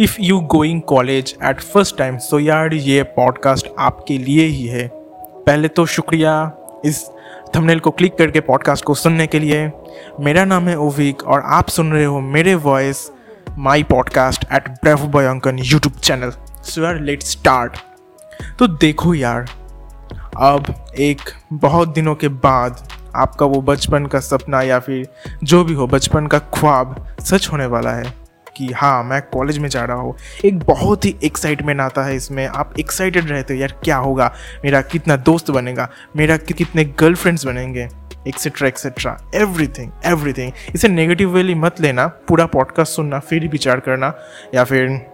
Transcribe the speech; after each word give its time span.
If 0.00 0.16
you 0.20 0.38
going 0.40 0.80
college 0.82 1.34
at 1.44 1.60
first 1.60 1.96
time 1.98 2.16
so 2.18 2.38
यार 2.38 2.74
ये 2.74 3.02
podcast 3.02 3.66
आपके 3.78 4.16
लिए 4.18 4.46
ही 4.46 4.66
है। 4.66 4.88
पहले 4.92 5.68
तो 5.68 5.84
शुक्रिया 5.86 6.32
इस 6.84 7.04
थंबनेल 7.56 7.80
को 7.80 7.90
क्लिक 7.90 8.16
करके 8.18 8.40
पॉडकास्ट 8.40 8.84
को 8.84 8.94
सुनने 8.94 9.26
के 9.26 9.38
लिए। 9.38 9.70
मेरा 10.20 10.44
नाम 10.44 10.68
है 10.68 10.76
ओविक 10.78 11.22
और 11.22 11.42
आप 11.46 11.68
सुन 11.68 11.92
रहे 11.92 12.04
हो 12.04 12.20
मेरे 12.20 12.54
voice 12.54 13.10
my 13.58 13.82
podcast 13.82 14.44
at 14.52 14.68
brave 14.68 15.06
boy 15.06 15.26
Ankan 15.26 15.58
YouTube 15.58 15.94
channel 15.94 16.32
so 16.62 16.82
यार 16.82 17.00
लेट 17.00 17.22
स्टार्ट 17.22 17.78
तो 18.58 18.66
देखो 18.66 19.14
यार, 19.14 19.46
अब 20.36 20.74
एक 20.98 21.20
बहुत 21.52 21.88
दिनों 21.88 22.14
के 22.14 22.28
बाद 22.28 22.88
आपका 23.16 23.46
वो 23.46 23.60
बचपन 23.62 24.06
का 24.06 24.20
सपना 24.20 24.62
या 24.62 24.78
फिर 24.78 25.08
जो 25.44 25.64
भी 25.64 25.74
हो, 25.74 25.86
बचपन 25.86 26.26
का 26.26 26.38
ख्वाब 26.38 27.16
सच 27.20 27.48
होने 27.52 27.66
वाला 27.66 27.90
है। 27.90 28.23
कि 28.56 28.66
हाँ 28.66 29.04
मैं 29.04 29.22
कॉलेज 29.22 29.58
में 29.58 29.68
जा 29.68 29.84
रहा 29.84 29.96
हूँ। 29.96 30.14
एक 30.44 30.58
बहुत 30.58 31.04
ही 31.04 31.16
एक्साइटमेंट 31.24 31.80
आता 31.80 32.02
है 32.02 32.16
इसमें। 32.16 32.46
आप 32.46 32.74
एक्साइटेड 32.80 33.30
रहते 33.30 33.54
हो, 33.54 33.60
यार 33.60 33.80
क्या 33.84 33.96
होगा? 33.96 34.34
मेरा 34.64 34.82
कितना 34.82 35.16
दोस्त 35.16 35.50
बनेगा? 35.50 35.88
मेरा 36.16 36.36
कितने 36.36 36.84
गर्लफ्रेंड्स 36.84 37.46
बनेंगे? 37.46 37.88
एक्सेट्रा 38.28 38.68
एक्सेट्रा 38.68 39.30
एवरीथिंग 39.34 39.90
एवरीथिंग 40.04 40.52
इसे 40.74 40.88
नेगेटिव 40.88 41.30
वेली 41.30 41.54
मत 41.54 41.80
लेना। 41.80 42.06
पूरा 42.06 42.46
पॉडकास्ट 42.46 42.92
सुनना, 42.92 43.18
फिर 43.18 43.42
ही 43.42 43.48
विचार 43.48 43.80
करना। 43.80 44.14
या 44.54 44.64
फिर 44.64 45.06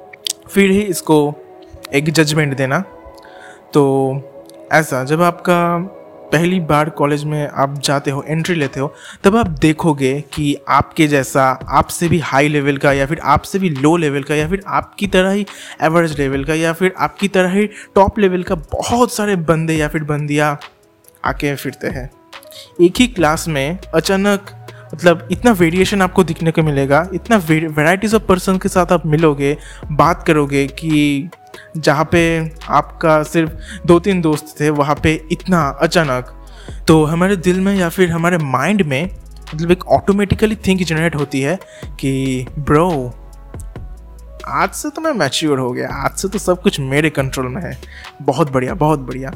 फिर 0.50 0.70
ही 0.70 0.80
इसको 0.80 1.34
एक 1.94 2.12
जजमेंट 2.12 2.56
देना। 2.56 2.84
तो 3.74 4.14
ऐसा, 4.72 5.04
जब 5.04 5.22
आपका 5.22 5.78
पहली 6.32 6.60
बार 6.60 6.90
कॉलेज 6.90 7.24
में 7.24 7.48
आप 7.48 7.78
जाते 7.78 8.10
हो 8.10 8.24
एंट्री 8.28 8.54
लेते 8.54 8.80
हो, 8.80 8.94
तब 9.24 9.36
आप 9.36 9.48
देखोगे 9.48 10.20
कि 10.34 10.56
आपके 10.68 11.06
जैसा, 11.06 11.44
आपसे 11.68 12.08
भी 12.08 12.18
हाई 12.18 12.48
लेवल 12.48 12.76
का 12.76 12.92
या 12.92 13.06
फिर 13.06 13.20
आपसे 13.24 13.58
भी 13.58 13.70
लो 13.70 13.96
लेवल 13.96 14.22
का 14.22 14.34
या 14.34 14.48
फिर 14.48 14.62
आपकी 14.66 15.06
तरह 15.06 15.30
ही 15.30 15.46
एवरेज 15.82 16.18
लेवल 16.18 16.44
का 16.44 16.54
या 16.54 16.72
फिर 16.72 16.94
आपकी 16.98 17.28
तरह 17.28 17.50
ही 17.50 17.66
टॉप 17.66 18.18
लेवल 18.18 18.42
का 18.42 18.54
बहुत 18.54 19.12
सारे 19.12 19.36
बंदे 19.36 19.74
या 19.74 19.88
फिर 19.88 20.04
बंदियाँ 20.04 20.58
आके 21.24 21.54
फिरते 21.56 21.88
हैं। 21.88 22.10
एक 22.80 22.94
ही 22.98 23.06
क्लास 23.06 23.48
में 23.48 23.78
अचानक 23.94 24.59
मतलब 24.94 25.28
इतना 25.32 25.52
वेरिएशन 25.52 26.02
आपको 26.02 26.24
दिखने 26.24 26.50
को 26.50 26.62
मिलेगा, 26.62 27.08
इतना 27.14 27.36
वेराइटीज़ 27.36 28.16
ऑफ़ 28.16 28.22
पर्सन 28.22 28.58
के 28.58 28.68
साथ 28.68 28.92
आप 28.92 29.06
मिलोगे, 29.06 29.56
बात 29.92 30.26
करोगे 30.26 30.66
कि 30.66 31.28
जहाँ 31.76 32.08
पे 32.12 32.52
आपका 32.68 33.22
सिर्फ़ 33.22 33.86
दो 33.86 33.98
तीन 34.00 34.20
दोस्त 34.20 34.60
थे, 34.60 34.70
वहाँ 34.70 34.96
पे 35.02 35.26
इतना 35.32 35.78
अचानक। 35.80 36.36
तो 36.88 37.04
हमारे 37.04 37.36
दिल 37.36 37.60
में 37.60 37.74
या 37.76 37.88
फिर 37.88 38.10
हमारे 38.10 38.38
माइंड 38.38 38.82
में 38.82 39.16
मतलब 39.54 39.70
एक 39.70 39.86
ऑटोमेटिकली 39.86 40.54
थिंक 40.56 40.82
जनरेट 40.82 41.14
होती 41.14 41.40
है 41.40 41.58
कि, 42.00 42.46
ब्रो, 42.58 43.14
आज 44.46 44.70
से 44.70 44.90
तो 44.90 45.00
मैं 45.00 45.12
मैच्योर 45.12 45.58
हो 45.58 45.72
गया, 45.72 45.88
आज 45.88 46.16
से 46.16 46.28
तो 46.28 46.38
सब 46.38 46.62
कुछ 46.62 46.80
मेरे 46.80 47.10
कंट्रोल 47.10 47.48
में 47.48 47.62
है। 47.62 47.78
बहुत 48.22 48.52
बढ़िया 48.52 48.74
बहुत 48.74 48.98
बढ़िया। 48.98 49.30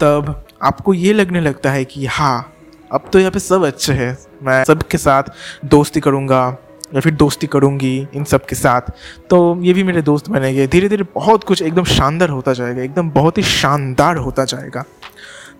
तब 0.00 0.46
आपको 0.62 0.94
ये 0.94 1.12
लगने 1.12 1.40
लगता 1.40 1.70
है 1.70 1.84
कि 1.84 2.06
हाँ 2.06 2.53
अब 2.92 3.08
तो 3.12 3.18
यहाँ 3.18 3.30
पे 3.30 3.38
सब 3.38 3.64
अच्छे 3.64 3.92
हैं। 3.92 4.16
मैं 4.42 4.62
सबके 4.64 4.98
साथ 4.98 5.22
दोस्ती 5.64 6.00
करूँगा, 6.00 6.56
या 6.94 7.00
फिर 7.00 7.14
दोस्ती 7.14 7.46
करूँगी 7.46 7.96
इन 8.14 8.24
सब 8.24 8.46
के 8.46 8.56
साथ। 8.56 8.90
तो 9.30 9.60
ये 9.62 9.72
भी 9.72 9.82
मेरे 9.82 10.02
दोस्त 10.02 10.28
बनेंगे। 10.28 10.66
धीरे 10.66 10.88
धीरे 10.88 11.04
बहुत 11.14 11.44
कुछ 11.44 11.62
एकदम 11.62 11.84
शानदार 11.84 12.30
होता 12.30 12.52
जाएगा, 12.52 12.82
एकदम 12.82 13.10
बहुत 13.10 13.38
ही 13.38 13.42
शानदार 13.42 14.16
होता 14.16 14.44
जाएगा। 14.44 14.84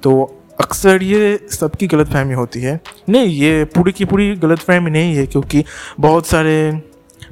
तो 0.03 0.23
अक्सर 0.61 1.03
ये 1.03 1.39
सबकी 1.51 1.87
गलत 1.87 2.09
फहमी 2.09 2.35
होती 2.35 2.61
है। 2.61 2.81
नहीं, 3.09 3.27
ये 3.27 3.65
पूरी 3.65 3.93
की 3.93 4.05
पूरी 4.05 4.35
गलत 4.37 4.59
फहमी 4.59 4.91
नहीं 4.91 5.15
है, 5.17 5.27
क्योंकि 5.27 5.65
बहुत 6.01 6.27
सारे 6.27 6.83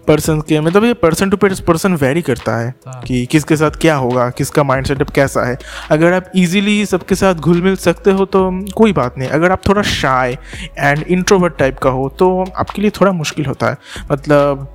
पर्सन 0.08 0.40
के 0.40 0.60
मतलब 0.60 0.84
ये 0.84 0.94
पर्सन 0.94 1.30
टू 1.30 1.36
पर्सन 1.36 1.94
वेरी 1.94 2.22
करता 2.22 2.56
है 2.56 2.68
हाँ। 2.86 3.00
कि 3.02 3.24
किसके 3.26 3.56
साथ 3.56 3.70
क्या 3.80 3.94
होगा 3.96 4.28
किसका 4.30 4.62
माइंड 4.62 4.86
सेटअप 4.86 5.10
कैसा 5.10 5.44
है। 5.44 5.56
अगर 5.90 6.12
आप 6.12 6.30
इजीली 6.36 6.84
सबके 6.86 7.14
साथ 7.14 7.34
घुल 7.34 7.62
मिल 7.62 7.76
सकते 7.78 8.10
हो 8.10 8.24
तो 8.26 8.50
कोई 8.74 8.92
बात 8.92 9.18
नहीं। 9.18 9.28
अगर 9.30 9.52
आप 9.52 9.68
थोड़ा 9.68 9.82
शाय 9.82 10.36
एंड 10.78 11.02
इंट्रोवर्ट 11.02 11.56
टाइप 11.58 11.78
का 11.78 11.90
हो 11.90 12.08
तो 12.18 12.44
आपके 12.56 12.82
लिए 12.82 12.90
थोड़ा 12.90 13.12
मुश्किल 13.12 13.46
होता 13.46 13.70
है। 13.70 13.76
मतलब 14.12 14.68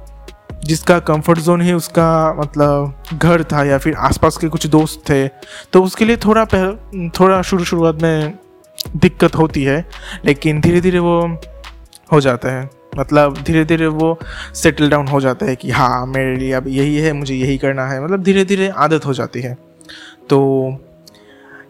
जिसका 0.66 0.98
कंफर्ट 1.00 1.40
जोन 1.40 1.62
है 1.62 1.74
उसका 1.74 2.34
मतलब 2.40 3.04
घर 3.14 3.44
था 3.44 3.64
या 3.64 3.78
फिर 3.78 3.96
आसपास 3.96 4.38
के 4.38 4.48
कुछ 4.48 4.66
दोस्त 4.68 5.04
थे 5.10 5.28
तो 5.74 5.84
उसके 5.84 6.06
लिए 6.06 6.18
थोड़ा 6.18 6.44
पह, 6.46 6.72
थोड़ा 7.20 7.42
शुरू 7.42 7.64
शुरुआत 7.64 8.02
में 8.02 8.38
दिक्कत 8.96 9.36
होती 9.36 9.64
है 9.64 9.86
लेकिन 10.26 10.60
धीरे 10.62 10.82
धीरे 10.82 11.00
वो 11.00 11.20
हो 12.12 12.22
जाता 12.22 12.50
है। 12.50 12.70
मतलब 12.98 13.38
धीरे 13.38 13.64
धीरे 13.66 13.88
वो 13.88 14.18
सेटल 14.56 14.90
डाउन 14.90 15.08
हो 15.08 15.22
जाता 15.22 15.46
है 15.46 15.56
कि 15.56 15.72
हाँ 15.72 16.06
मेरे 16.08 16.36
लिए 16.36 16.52
अब 16.54 16.68
यही 16.68 16.96
है, 16.98 17.14
मुझे 17.14 17.36
यही 17.36 17.58
करना 17.58 17.88
है। 17.88 18.04
मतलब 18.04 18.24
धीरे 18.24 18.46
धीरे 18.46 18.68
आदत 18.70 19.06
हो 19.06 19.14
जाती 19.14 19.42
है। 19.42 19.54
तो 20.30 20.78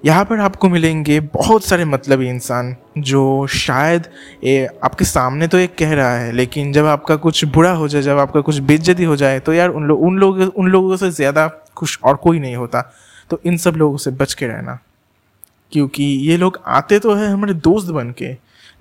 यहाँ 0.06 0.24
पर 0.26 0.40
आपको 0.40 0.70
मिलेंगे 0.70 1.20
बहुत 1.20 1.64
सारे 1.64 1.86
मतलबी 1.86 2.28
इंसान 2.30 2.76
जो 3.00 3.48
शायद 3.50 4.08
ये 4.44 4.66
आपके 4.84 5.06
सामने 5.06 5.48
तो 5.48 5.58
एक 5.58 5.76
कह 5.78 5.94
रहा 5.94 6.12
है, 6.12 6.32
लेकिन 6.32 6.72
जब 6.74 6.86
आपका 6.86 7.16
कुछ 7.18 7.44
बुरा 7.46 7.72
हो 7.72 7.88
जाए, 7.88 8.02
जब 8.02 8.18
आपका 8.20 8.42
कुछ 8.42 8.58
बेज्जती 8.62 9.04
हो 9.04 9.16
जाए 9.16 9.40
तो 9.40 9.54
यार 9.54 9.70
उन 9.70 9.88
लोग 9.88 10.02
उन 10.02 10.18
लोगों 10.20 10.48
उन 10.48 10.70
लोगों 10.70 10.98
से 10.98 11.10
ज़्यादा 11.12 11.48
खुश 11.76 11.98
और 12.04 12.16
कोई 12.16 12.40
नहीं 12.40 12.56
होता। 12.56 12.82
तो 13.30 13.40
इन 13.46 13.58
सब 13.58 13.76
लोगों 13.76 13.98
से 13.98 14.12
बच 14.12 14.34
के 14.34 14.48
रहना। 14.48 14.80
क्योंकि 15.72 16.04
ये 16.04 16.38
लोग 16.38 16.60
आते 16.68 17.00
तो 17.00 17.14
है 17.14 17.28
हमारे 17.28 17.54
दोस्त 17.54 17.90
बन 17.90 18.12
के 18.12 18.34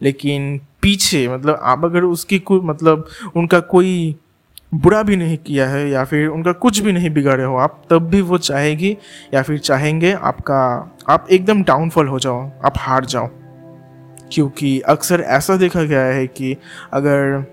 लेकिन 0.02 0.60
पीछे 0.82 1.28
मतलब 1.28 1.60
आप 1.62 1.84
अगर 1.84 2.02
उसकी 2.02 2.38
कोई 2.38 2.60
मतलब 2.60 3.06
उनका 3.36 3.60
कोई 3.60 4.16
बुरा 4.74 5.02
भी 5.02 5.16
नहीं 5.16 5.36
किया 5.36 5.68
है 5.68 5.90
या 5.90 6.04
फिर 6.04 6.28
उनका 6.28 6.52
कुछ 6.52 6.78
भी 6.78 6.92
नहीं 6.92 7.10
बिगाड़े 7.10 7.44
हो 7.44 7.56
आप 7.56 7.82
तब 7.90 8.08
भी 8.08 8.20
वो 8.20 8.38
चाहेगी 8.38 8.96
या 9.34 9.42
फिर 9.42 9.58
चाहेंगे 9.58 10.12
आपका 10.12 10.60
आप 11.08 11.26
एकदम 11.30 11.62
डाउनफॉल 11.62 12.08
हो 12.08 12.18
जाओ 12.18 12.50
आप 12.64 12.74
हार 12.76 13.04
जाओ। 13.04 13.28
क्योंकि 14.32 14.80
अक्सर 14.80 15.20
ऐसा 15.20 15.56
देखा 15.56 15.82
गया 15.82 16.04
है 16.04 16.26
कि 16.26 16.56
अगर 16.92 17.44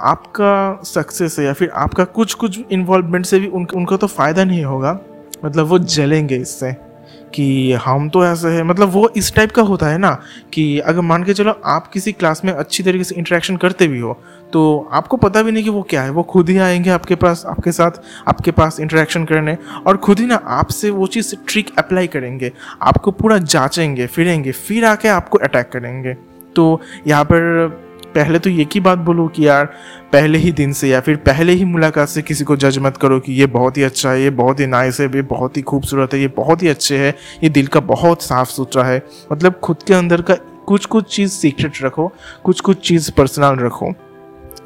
आपका 0.00 0.80
सक्सेस 0.84 1.38
है 1.38 1.44
या 1.44 1.52
फिर 1.52 1.70
आपका 1.70 2.04
कुछ 2.04 2.34
कुछ 2.34 2.60
इन्वॉल्वमेंट 2.70 3.26
से 3.26 3.40
भी 3.40 3.46
उन, 3.46 3.66
उनका 3.74 3.96
तो 3.96 4.06
फ़ायदा 4.06 4.44
नहीं 4.44 4.64
होगा 4.64 5.00
मतलब 5.44 5.66
वो 5.66 5.78
जलेंगे 5.78 6.36
इससे। 6.36 6.85
कि 7.34 7.72
हम 7.74 8.08
तो 8.08 8.24
ऐसे 8.24 8.48
है। 8.48 8.62
मतलब 8.62 8.88
वो 8.88 9.08
इस 9.16 9.34
टाइप 9.34 9.50
का 9.50 9.62
होता 9.62 9.86
है 9.86 9.98
ना 9.98 10.10
कि 10.52 10.78
अगर 10.78 11.00
मान 11.00 11.24
के 11.24 11.34
चलो 11.34 11.60
आप 11.64 11.86
किसी 11.86 12.12
क्लास 12.12 12.42
में 12.44 12.52
अच्छी 12.52 12.82
तरीके 12.82 13.04
से 13.04 13.14
इंटरेक्शन 13.14 13.56
करते 13.56 13.88
भी 13.88 14.00
हो 14.00 14.18
तो 14.52 14.88
आपको 14.92 15.16
पता 15.16 15.42
भी 15.42 15.52
नहीं 15.52 15.64
कि 15.64 15.70
वो 15.70 15.82
क्या 15.82 16.02
है। 16.02 16.10
वो 16.10 16.22
खुद 16.22 16.48
ही 16.50 16.56
आएँगे 16.58 16.90
आपके 16.90 17.14
पास, 17.14 17.44
आपके 17.46 17.72
साथ, 17.72 17.90
आपके 18.28 18.50
पास 18.50 18.78
इंटरेक्शन 18.80 19.24
करने 19.24 19.56
और 19.86 19.96
खुद 19.96 20.20
ही 20.20 20.26
ना 20.26 20.34
आपसे 20.34 20.90
वो 20.90 21.06
चीज़ 21.06 21.34
ट्रिक 21.48 21.70
अप्लाई 21.78 22.06
करेंगे। 22.06 22.52
आपको 22.82 23.10
पूरा 23.10 23.38
जांचेंगे, 23.38 24.06
फिरेंगे, 24.06 24.52
फिर 24.52 24.84
आके 24.84 25.08
आपको 25.08 25.38
अटैक 25.38 25.70
करेंगे। 25.72 26.14
तो 26.56 26.80
यहाँ 27.06 27.24
पर 27.24 27.85
पहले 28.16 28.38
तो 28.38 28.50
ये 28.50 28.64
की 28.64 28.80
बात 28.80 28.98
बोलो 28.98 29.26
कि 29.28 29.46
यार, 29.48 29.64
पहले 30.12 30.38
ही 30.38 30.52
दिन 30.52 30.72
से 30.72 30.88
या 30.88 31.00
फिर 31.00 31.16
पहले 31.16 31.52
ही 31.52 31.64
मुलाकात 31.64 32.08
से 32.08 32.22
किसी 32.22 32.44
को 32.44 32.56
जज 32.56 32.78
मत 32.78 32.96
करो 32.96 33.20
कि 33.20 33.32
ये 33.32 33.46
बहुत 33.46 33.76
ही 33.76 33.82
अच्छा 33.82 34.10
है, 34.10 34.22
ये 34.22 34.30
बहुत 34.30 34.60
ही 34.60 34.66
नाइस 34.66 35.00
है, 35.00 35.06
ये 35.06 35.22
बहुत 35.22 35.56
ही 35.56 35.62
खूबसूरत 35.62 36.14
है, 36.14 36.20
ये 36.20 36.28
बहुत 36.28 36.62
ही 36.62 36.68
अच्छे 36.68 36.98
है, 36.98 37.14
ये 37.44 37.48
दिल 37.48 37.66
का 37.66 37.80
बहुत 37.80 38.22
साफ़ 38.22 38.48
सुथरा 38.48 38.84
है। 38.84 39.02
मतलब 39.32 39.60
खुद 39.62 39.82
के 39.86 39.94
अंदर 39.94 40.22
का 40.22 40.34
कुछ 40.66 40.86
कुछ 40.86 41.14
चीज़ 41.16 41.30
सीक्रेट 41.30 41.82
रखो 41.82 42.12
कुछ 42.44 42.60
कुछ 42.60 42.88
चीज़ 42.88 43.10
पर्सनल 43.10 43.64
रखो। 43.64 43.92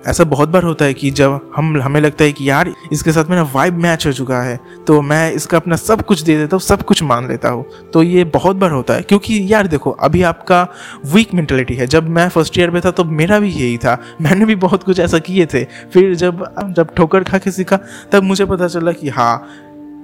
ऐसा 0.06 0.24
बहुत 0.24 0.48
बार 0.48 0.62
होता 0.62 0.84
है 0.84 0.94
कि 0.94 1.10
जब 1.10 1.50
हम, 1.56 1.80
हमें 1.82 2.00
लगता 2.00 2.24
है 2.24 2.32
कि 2.32 2.48
यार, 2.50 2.72
इसके 2.92 3.12
साथ 3.12 3.24
मेरा 3.24 3.42
वाइब 3.54 3.74
मैच 3.74 4.06
हो 4.06 4.12
चुका 4.12 4.42
है 4.42 4.58
तो 4.86 5.00
मैं 5.02 5.32
इसका 5.32 5.56
अपना 5.56 5.76
सब 5.76 6.02
कुछ 6.02 6.20
दे 6.20 6.36
देता 6.36 6.56
हूँ, 6.56 6.60
सब 6.60 6.82
कुछ 6.82 7.02
मान 7.02 7.28
लेता 7.28 7.48
हूँ। 7.48 7.64
तो 7.92 8.02
ये 8.02 8.24
बहुत 8.24 8.56
बार 8.56 8.70
होता 8.70 8.94
है, 8.94 9.02
क्योंकि 9.02 9.52
यार 9.52 9.66
देखो, 9.66 9.90
अभी 9.90 10.22
आपका 10.22 10.66
वीक 11.06 11.34
मेंटेलिटी 11.34 11.74
है। 11.74 11.86
जब 11.86 12.08
मैं 12.08 12.28
फ़र्स्ट 12.28 12.58
ईयर 12.58 12.70
में 12.70 12.80
था 12.84 12.90
तो 12.90 13.04
मेरा 13.04 13.38
भी 13.38 13.50
यही 13.50 13.78
था। 13.78 13.98
मैंने 14.20 14.44
भी 14.44 14.54
बहुत 14.54 14.82
कुछ 14.82 15.00
ऐसा 15.00 15.18
किए 15.18 15.46
थे। 15.46 15.64
फिर 15.64 16.14
जब 16.14 16.44
जब 16.76 16.94
ठोकर 16.94 17.24
खा 17.24 17.38
के 17.38 17.50
सीखा, 17.50 17.78
तब 18.12 18.22
मुझे 18.22 18.44
पता 18.44 18.68
चला 18.68 18.92
कि 18.92 19.08
हाँ 19.08 19.48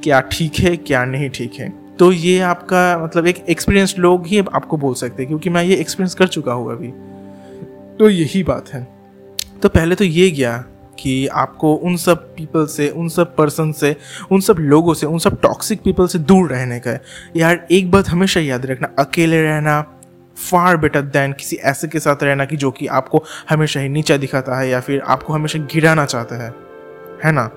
क्या 0.05 0.20
ठीक 0.20 0.55
है, 0.55 0.76
क्या 0.76 1.05
नहीं 1.05 1.31
ठीक 1.31 1.55
है। 1.55 1.73
तो 1.99 2.12
ये 2.12 2.41
आपका 2.41 3.05
मतलब 3.05 3.26
एक 3.26 3.44
एक्सपीरियंस 3.49 3.94
लोग 3.99 4.26
ही 4.26 4.38
आपको 4.38 4.76
बोल 4.76 4.94
सकते 4.94 5.23
हैं, 5.23 5.29
क्योंकि 5.29 5.50
मैं 5.50 5.65
ये 5.65 5.76
एक्सपीरियंस 5.76 6.15
कर 6.15 6.26
चुका 6.26 6.53
हूँ 6.53 6.73
अभी। 6.73 6.88
तो 7.99 8.11
यही 8.11 8.43
बात 8.43 8.69
है। 8.69 8.95
तो 9.67 9.71
पहले 9.71 9.95
तो 9.95 10.05
ये 10.05 10.31
गया 10.31 10.65
कि 10.99 11.27
आपको 11.27 11.75
उन 11.75 11.97
सब 11.97 12.35
पीपल 12.37 12.67
से, 12.67 12.89
उन 12.89 13.09
सब 13.09 13.37
पर्सन 13.37 13.73
से, 13.73 13.97
उन 14.31 14.41
सब 14.41 14.57
लोगों 14.59 14.95
से, 14.95 15.07
उन 15.07 15.19
सब 15.19 15.41
टॉक्सिक 15.41 15.83
पीपल 15.83 16.07
से 16.07 16.19
दूर 16.19 16.51
रहने 16.51 16.81
का 16.81 16.91
है। 16.91 17.03
यार, 17.37 17.67
एक 17.71 17.91
बात 17.91 18.09
हमेशा 18.09 18.41
याद 18.41 18.67
रखना, 18.67 18.89
अकेले 18.99 19.43
रहना 19.43 19.83
फार 20.51 20.77
बेटर 20.77 21.03
दैन 21.03 21.33
किसी 21.33 21.57
ऐसे 21.57 21.89
के 21.89 22.01
साथ 22.01 22.17
रहना 22.23 22.45
कि 22.45 22.57
जो 22.57 22.71
कि 22.71 22.87
आपको 22.87 23.25
हमेशा 23.51 23.81
ही 23.81 23.89
नीचा 23.89 24.17
दिखाता 24.17 24.59
है 24.59 24.69
या 24.69 24.81
फिर 24.81 25.01
आपको 25.01 25.33
हमेशा 25.33 25.59
गिराना 25.59 26.05
चाहता 26.05 26.45
है। 26.45 26.55
है 27.25 27.33
ना? 27.33 27.51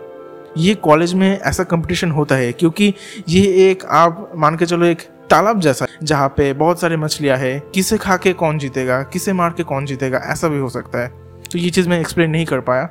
ये 0.58 0.76
कॉलेज 0.76 1.14
में 1.14 1.40
ऐसा 1.40 1.64
कंपटीशन 1.64 2.12
होता 2.12 2.36
है 2.36 2.52
क्योंकि 2.52 2.94
ये 3.30 3.72
एक 3.72 3.86
आप 3.86 4.32
मान 4.36 4.58
के 4.58 4.66
चलो 4.66 4.86
एक 4.86 5.02
तालाब 5.30 5.60
जैसा 5.60 5.86
जहाँ 6.04 6.30
पे 6.30 6.54
बहुत 6.54 6.82
सारे 6.82 6.98
मछलियाँ 6.98 7.38
है, 7.38 7.64
किसे 7.74 7.98
खा 7.98 8.18
के 8.18 8.34
कौन 8.34 8.58
जीतेगा, 8.58 9.04
किसे 9.04 9.34
मार 9.34 9.50
के 9.50 9.64
कौन 9.64 9.86
जीतेगा, 9.86 10.18
ऐसा 10.18 10.48
भी 10.48 10.60
हो 10.60 10.70
सकता 10.70 11.04
है। 11.04 11.29
तो 11.51 11.60
ये 11.60 11.69
चीज़ 11.69 11.90
मैं 11.90 12.00
एक्सप्लेन 12.00 12.30
नहीं 12.30 12.46
कर 12.46 12.60
पाया। 12.60 12.90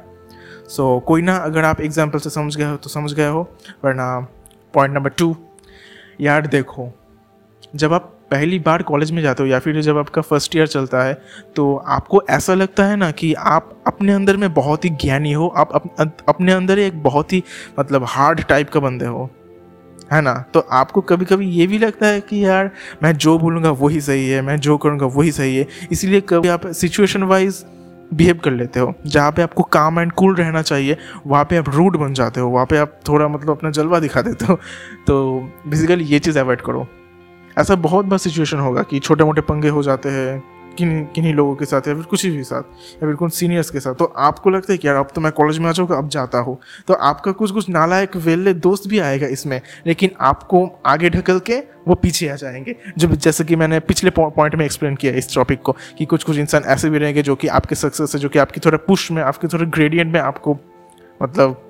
सो 0.68 0.98
so, 0.98 1.06
कोई 1.06 1.22
ना 1.22 1.36
अगर 1.36 1.64
आप 1.64 1.80
एग्ज़ाम्पल 1.80 2.18
से 2.18 2.30
समझ 2.30 2.56
गए 2.56 2.64
हो 2.64 2.76
तो 2.76 2.90
समझ 2.90 3.12
गए 3.12 3.28
हो 3.28 3.50
वरना 3.84 4.28
पॉइंट 4.74 4.94
नंबर 4.94 5.10
टू 5.10 5.36
यार 6.20 6.46
देखो 6.46 6.92
जब 7.76 7.92
आप 7.92 8.14
पहली 8.30 8.58
बार 8.58 8.82
कॉलेज 8.82 9.10
में 9.10 9.22
जाते 9.22 9.42
हो 9.42 9.48
या 9.48 9.58
फिर 9.58 9.80
जब 9.80 9.98
आपका 9.98 10.22
फ़र्स्ट 10.22 10.56
ईयर 10.56 10.66
चलता 10.66 11.02
है 11.02 11.22
तो 11.56 11.76
आपको 11.76 12.22
ऐसा 12.30 12.54
लगता 12.54 12.84
है 12.84 12.96
ना 12.96 13.10
कि 13.10 13.34
आप 13.34 13.82
अपने 13.86 14.12
अंदर 14.12 14.36
में 14.36 14.54
बहुत 14.54 14.84
ही 14.84 14.90
ज्ञानी 14.90 15.32
हो 15.32 15.48
आप 15.48 15.72
अप, 15.72 16.16
अपने 16.28 16.52
अंदर 16.52 16.78
एक 16.78 17.02
बहुत 17.02 17.32
ही 17.32 17.44
मतलब 17.80 18.04
हार्ड 18.08 18.40
टाइप 18.40 18.70
का 18.70 18.80
बंदे 18.80 19.06
हो 19.06 19.30
है 20.12 20.20
ना? 20.20 20.44
तो 20.54 20.60
आपको 20.60 21.00
कभी 21.00 21.24
कभी 21.24 21.46
ये 21.46 21.66
भी 21.66 21.78
लगता 21.78 22.06
है 22.06 22.20
कि 22.20 22.44
यार 22.44 22.70
मैं 23.02 23.16
जो 23.16 23.38
बोलूँगा 23.38 23.70
वही 23.70 24.00
सही 24.00 24.28
है 24.28 24.42
मैं 24.42 24.56
जो 24.56 24.78
करूँगा 24.78 25.06
वही 25.06 25.32
सही 25.32 25.56
है 25.56 25.66
इसीलिए 25.92 26.20
कभी 26.20 26.48
आप 26.48 26.66
सिचुएशन 26.66 27.22
वाइज 27.22 27.64
बिहेव 28.14 28.40
कर 28.44 28.50
लेते 28.50 28.80
हो। 28.80 28.94
जहाँ 29.06 29.32
पे 29.32 29.42
आपको 29.42 29.62
काम 29.62 30.00
एंड 30.00 30.12
कूल 30.12 30.34
रहना 30.34 30.62
चाहिए, 30.62 30.96
वहाँ 31.26 31.44
पे 31.44 31.56
आप 31.56 31.68
रूड 31.68 31.96
बन 31.96 32.14
जाते 32.14 32.40
हो, 32.40 32.48
वहाँ 32.48 32.66
पे 32.66 32.76
आप 32.76 33.00
थोड़ा 33.08 33.28
मतलब 33.28 33.50
अपना 33.50 33.70
जलवा 33.70 34.00
दिखा 34.00 34.22
देते 34.22 34.44
हो। 34.44 34.58
तो 35.06 35.40
बेसिकली 35.68 36.04
ये 36.04 36.18
चीज़ 36.18 36.38
अवॉइड 36.38 36.60
करो। 36.60 36.86
ऐसा 37.58 37.74
बहुत 37.74 38.06
बार 38.06 38.18
सिचुएशन 38.18 38.58
होगा 38.58 38.82
कि 38.82 38.98
छोटे 38.98 39.24
मोटे 39.24 39.40
पंगे 39.40 39.68
हो 39.68 39.82
जाते 39.82 40.08
हैं 40.08 40.57
किन, 40.78 41.04
किन्हीं 41.14 41.34
लोगों 41.34 41.54
के 41.56 41.64
साथ 41.64 41.88
या 41.88 41.94
फिर 41.94 42.02
कुछ 42.02 42.26
भी 42.26 42.42
साथ, 42.44 42.62
या 42.94 43.06
फिर 43.06 43.14
कुछ 43.14 43.32
सीनियर्स 43.34 43.70
के 43.70 43.80
साथ। 43.80 43.94
तो 43.94 44.04
आपको 44.04 44.50
लगता 44.50 44.72
है 44.72 44.78
कि 44.78 44.88
यार, 44.88 44.96
अब 44.96 45.08
तो 45.14 45.20
मैं 45.20 45.32
कॉलेज 45.32 45.58
में 45.58 45.68
आ 45.68 45.72
जाऊँगा, 45.72 45.96
अब 45.96 46.08
जाता 46.08 46.38
हूँ। 46.38 46.58
तो 46.88 46.94
आपका 46.94 47.32
कुछ 47.32 47.50
कुछ 47.50 47.68
नालायक, 47.68 48.16
वेल्ले 48.16 48.54
दोस्त 48.54 48.88
भी 48.88 48.98
आएगा 48.98 49.26
इसमें, 49.26 49.60
लेकिन 49.86 50.10
आपको 50.20 50.80
आगे 50.86 51.10
ढकल 51.10 51.38
के 51.38 51.58
वो 51.88 51.94
पीछे 51.94 52.28
आ 52.28 52.34
जाएँगे। 52.34 52.76
जो 52.98 53.08
जैसे 53.08 53.44
कि 53.44 53.56
मैंने 53.56 53.80
पिछले 53.80 54.10
पॉइंट 54.10 54.54
में 54.54 54.64
एक्सप्लेन 54.64 54.94
किया 54.94 55.12
इस 55.12 55.34
टॉपिक 55.34 55.62
को, 55.62 55.72
कि 55.98 56.04
कुछ 56.04 56.24
कुछ 56.24 56.38
इंसान 56.38 56.62
ऐसे 56.66 56.90
भी 56.90 56.98
रहेंगे 56.98 57.22
जो 57.22 57.34
कि 57.34 57.48
आपके 57.48 57.74
सक्सेस 57.74 58.14
है 58.14 58.20
जो 58.20 58.28
कि 58.28 58.38
आपकी 58.38 58.60
थोड़ा 58.60 58.78
पुश 58.78 59.10
में, 59.10 59.22
आपके 59.22 59.48
थोड़े 59.48 59.66
ग्रेडियंट 59.66 60.12
में 60.12 60.20
आपको 60.20 60.58
मतलब 61.22 61.64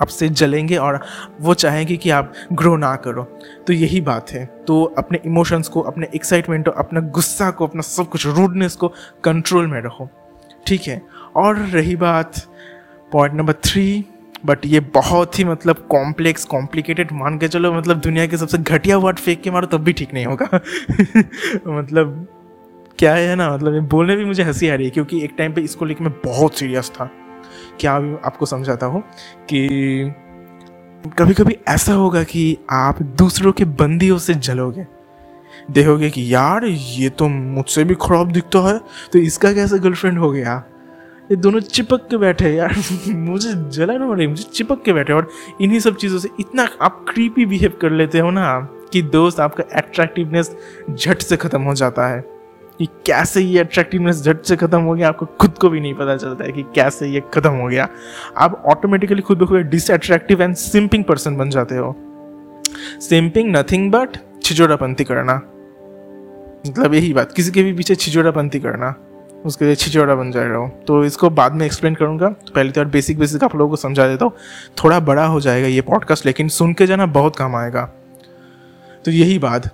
आपसे 0.00 0.28
जलेंगे 0.28 0.76
और 0.76 1.00
वो 1.40 1.54
चाहेंगे 1.54 1.96
कि 1.96 2.10
आप 2.10 2.32
ग्रो 2.52 2.76
ना 2.76 2.96
करो। 2.96 3.22
तो 3.66 3.72
यही 3.72 4.00
बात 4.00 4.30
है। 4.30 4.46
तो 4.46 4.94
अपने 4.98 5.20
इमोशंस 5.26 5.68
को, 5.68 5.80
अपने 5.80 6.08
एक्साइटमेंट 6.14 6.64
को, 6.64 6.70
अपना 6.70 7.00
गुस्सा 7.00 7.50
को, 7.50 7.66
अपना 7.66 7.82
सब 7.82 8.08
कुछ 8.08 8.26
रूडनेस 8.26 8.76
को 8.76 8.88
कंट्रोल 9.24 9.66
में 9.66 9.80
रखो 9.80 10.10
ठीक 10.66 10.82
है? 10.82 11.02
और 11.36 11.56
रही 11.56 11.96
बात 11.96 12.46
पॉइंट 13.12 13.34
नंबर 13.34 13.52
थ्री 13.52 14.04
बट 14.46 14.58
ये 14.66 14.80
बहुत 14.80 15.38
ही 15.38 15.44
मतलब 15.44 15.76
कॉम्प्लेक्स 15.76 16.44
कॉम्प्लिकेटेड 16.44 17.08
मान 17.12 17.38
के 17.38 17.48
चलो 17.48 17.72
मतलब 17.72 18.00
दुनिया 18.00 18.26
के 18.26 18.36
सबसे 18.36 18.58
घटिया 18.58 18.96
वर्ड 18.96 19.18
फेंक 19.18 19.42
के 19.42 19.50
मारो, 19.50 19.66
तब 19.66 19.78
भी 19.78 19.92
ठीक 19.92 20.14
नहीं 20.14 20.26
होगा। 20.26 20.48
मतलब 21.66 22.26
क्या 22.98 23.14
है 23.14 23.36
ना 23.36 23.54
मतलब 23.54 23.88
बोलने 23.88 24.16
भी 24.16 24.24
मुझे 24.24 24.42
हँसी 24.42 24.68
आ 24.68 24.74
रही 24.74 24.84
है, 24.84 24.90
क्योंकि 24.90 25.24
एक 25.24 25.34
टाइम 25.38 25.52
पे 25.52 25.60
इसको 25.60 25.84
लेकर 25.84 26.04
मैं 26.04 26.12
बहुत 26.24 26.54
सीरियस 26.54 26.90
था। 26.90 27.10
क्या 27.80 27.92
आपको 28.24 28.46
समझाता 28.46 28.86
हूँ 28.86 29.02
कि 29.48 30.12
कभी 31.18 31.34
कभी 31.34 31.56
ऐसा 31.68 31.92
होगा 31.92 32.22
कि 32.22 32.56
आप 32.70 33.02
दूसरों 33.18 33.52
के 33.52 33.64
बंदियों 33.64 34.18
से 34.18 34.34
जलोगे। 34.34 34.86
देखोगे 35.70 36.10
कि 36.10 36.34
यार, 36.34 36.64
ये 36.64 37.08
तो 37.08 37.28
मुझसे 37.28 37.84
भी 37.84 37.94
खराब 37.94 38.32
दिखता 38.32 38.58
है 38.68 38.78
तो 39.12 39.18
इसका 39.18 39.52
कैसे 39.52 39.78
गर्लफ्रेंड 39.78 40.18
हो 40.18 40.30
गया? 40.30 40.62
ये 41.30 41.36
दोनों 41.36 41.60
चिपक 41.60 42.06
के 42.10 42.16
बैठे 42.16 42.52
यार। 42.52 42.74
मुझे 43.08 43.52
जला 43.70 43.96
ना 43.98 44.12
रही 44.14 44.26
मुझे 44.26 44.42
चिपक 44.42 44.82
के 44.84 44.92
बैठे 44.92 45.12
और 45.12 45.28
इन्हीं 45.60 45.80
सब 45.80 45.96
चीज़ों 45.96 46.18
से 46.18 46.28
इतना 46.40 46.68
आप 46.82 47.04
क्रीपी 47.08 47.46
बिहेव 47.46 47.78
कर 47.82 47.90
लेते 47.90 48.18
हो 48.18 48.30
ना, 48.30 48.58
कि 48.92 49.02
दोस्त 49.02 49.40
आपका 49.40 49.64
एट्रैक्टिवनेस 49.78 50.56
झट 50.90 51.22
से 51.22 51.36
ख़त्म 51.36 51.62
हो 51.62 51.74
जाता 51.74 52.06
है। 52.08 52.35
कि 52.78 52.86
कैसे 53.06 53.40
ये 53.40 53.58
अट्रैक्टिवनेस 53.58 54.22
झट 54.22 54.42
से 54.42 54.56
ख़त्म 54.56 54.80
हो 54.80 54.94
गया, 54.94 55.08
आपको 55.08 55.26
खुद 55.40 55.58
को 55.60 55.68
भी 55.68 55.80
नहीं 55.80 55.94
पता 55.94 56.16
चलता 56.16 56.44
है 56.44 56.52
कि 56.52 56.62
कैसे 56.74 57.08
ये 57.08 57.22
ख़त्म 57.34 57.50
हो 57.52 57.68
गया। 57.68 57.88
आप 58.36 58.62
ऑटोमेटिकली 58.66 59.22
खुद 59.22 59.38
ब 59.38 59.46
खुद 59.46 59.58
डिसअट्रैक्टिव 59.68 60.42
एंड 60.42 60.54
सिंपिंग 60.56 61.04
पर्सन 61.04 61.36
बन 61.36 61.50
जाते 61.50 61.76
हो। 61.76 61.94
सिंपिंग 63.00 63.56
नथिंग 63.56 63.90
बट 63.92 64.16
छिचोड़ापंथी 64.42 65.04
करना। 65.04 65.34
मतलब 66.66 66.94
यही 66.94 67.12
बात, 67.12 67.32
किसी 67.32 67.50
के 67.50 67.62
भी 67.62 67.72
पीछे 67.72 67.94
छिचोड़ापंथी 67.94 68.60
करना, 68.60 68.94
उसके 69.46 69.64
लिए 69.64 69.74
छिचोड़ा 69.74 70.14
बन 70.14 70.30
जाए 70.32 70.48
रहो 70.48 70.68
तो 70.86 71.04
इसको 71.04 71.30
बाद 71.30 71.52
में 71.52 71.64
एक्सप्लेन 71.66 71.94
करूँगा। 71.94 72.28
तो 72.28 72.52
पहले 72.54 72.70
तो 72.70 72.80
यार 72.80 72.90
बेसिक 72.90 73.18
बेसिक 73.18 73.44
आप 73.44 73.56
लोगों 73.56 73.70
को 73.70 73.76
समझा 73.76 74.06
देता 74.08 74.24
हूँ। 74.24 74.32
थोड़ा 74.76 75.00
बड़ा 75.02 75.24
हो 75.26 75.40
जाएगा 75.40 75.68
ये 75.68 75.80
पॉडकास्ट 75.82 76.26
लेकिन 76.26 76.48
सुन 76.50 76.72
के 76.72 76.86
जाना 76.86 77.06
बहुत 77.08 77.36
काम 77.36 77.56
आएगा। 77.56 77.84
तो 79.04 79.10
यही 79.10 79.38
बात। 79.38 79.70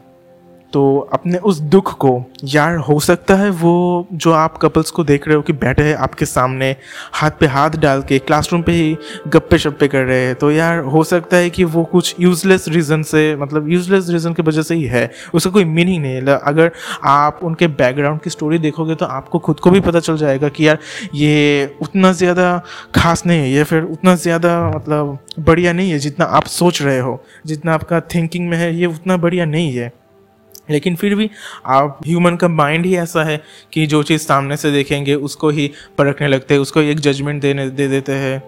तो 0.72 0.98
अपने 1.12 1.38
उस 1.40 1.58
दुख 1.62 1.92
को, 1.98 2.10
यार 2.44 2.76
हो 2.78 2.98
सकता 3.00 3.34
है 3.34 3.48
वो 3.52 4.06
जो 4.14 4.32
आप 4.34 4.56
कपल्स 4.58 4.90
को 4.90 5.04
देख 5.04 5.26
रहे 5.28 5.36
हो 5.36 5.42
कि 5.42 5.52
बैठे 5.54 5.82
हैं 5.82 5.94
आपके 5.98 6.24
सामने, 6.26 6.74
हाथ 7.14 7.30
पे 7.40 7.46
हाथ 7.48 7.76
डाल 7.78 8.02
के 8.02 8.18
क्लासरूम 8.20 8.62
पे 8.62 8.72
ही 8.72 8.96
गप्पे 9.28 9.58
शप्पे 9.58 9.88
कर 9.88 10.04
रहे 10.04 10.20
हैं 10.20 10.34
तो 10.36 10.50
यार 10.50 10.78
हो 10.86 11.04
सकता 11.04 11.36
है 11.36 11.50
कि 11.50 11.64
वो 11.66 11.84
कुछ 11.92 12.14
यूजलेस 12.20 12.68
रीज़न 12.68 13.02
से 13.04 13.24
मतलब 13.36 13.70
यूजलेस 13.70 14.08
रीज़न 14.10 14.32
की 14.32 14.42
वजह 14.42 14.62
से 14.62 14.74
ही 14.74 14.84
है, 14.84 15.10
उसका 15.34 15.50
कोई 15.50 15.64
मीनिंग 15.64 16.02
नहीं 16.02 16.14
है। 16.14 16.38
अगर 16.38 16.70
आप 17.06 17.40
उनके 17.42 17.66
बैकग्राउंड 17.68 18.20
की 18.20 18.30
स्टोरी 18.30 18.58
देखोगे 18.60 18.94
तो 18.94 19.06
आपको 19.06 19.38
खुद 19.40 19.60
को 19.60 19.70
भी 19.70 19.80
पता 19.82 20.00
चल 20.00 20.16
जाएगा 20.16 20.48
कि 20.48 20.68
यार 20.68 20.78
ये 21.14 21.76
उतना 21.82 22.12
ज़्यादा 22.14 22.60
खास 22.94 23.26
नहीं 23.26 23.40
है, 23.40 23.50
ये 23.50 23.64
फिर 23.64 23.82
उतना 23.84 24.14
ज़्यादा 24.16 24.70
मतलब 24.70 25.18
बढ़िया 25.40 25.72
नहीं 25.72 25.90
है 25.90 25.98
जितना 25.98 26.24
आप 26.26 26.46
सोच 26.48 26.82
रहे 26.82 26.98
हो, 26.98 27.22
जितना 27.46 27.74
आपका 27.74 28.00
थिंकिंग 28.14 28.48
में 28.48 28.56
है, 28.56 28.74
ये 28.74 28.86
उतना 28.86 29.16
बढ़िया 29.16 29.44
नहीं 29.46 29.74
है। 29.74 29.92
लेकिन 30.68 30.96
फिर 30.96 31.14
भी 31.14 31.30
आप 31.66 31.98
ह्यूमन 32.06 32.36
का 32.36 32.48
माइंड 32.48 32.86
ही 32.86 32.94
ऐसा 32.96 33.24
है 33.24 33.40
कि 33.72 33.86
जो 33.86 34.02
चीज़ 34.02 34.22
सामने 34.22 34.56
से 34.56 34.72
देखेंगे, 34.72 35.14
उसको 35.14 35.50
ही 35.50 35.70
परखने 35.98 36.28
लगते 36.28 36.54
हैं, 36.54 36.60
उसको 36.60 36.80
एक 36.80 37.00
जजमेंट 37.00 37.42
देने, 37.42 37.68
दे 37.68 37.88
देते 37.88 38.12
हैं। 38.14 38.42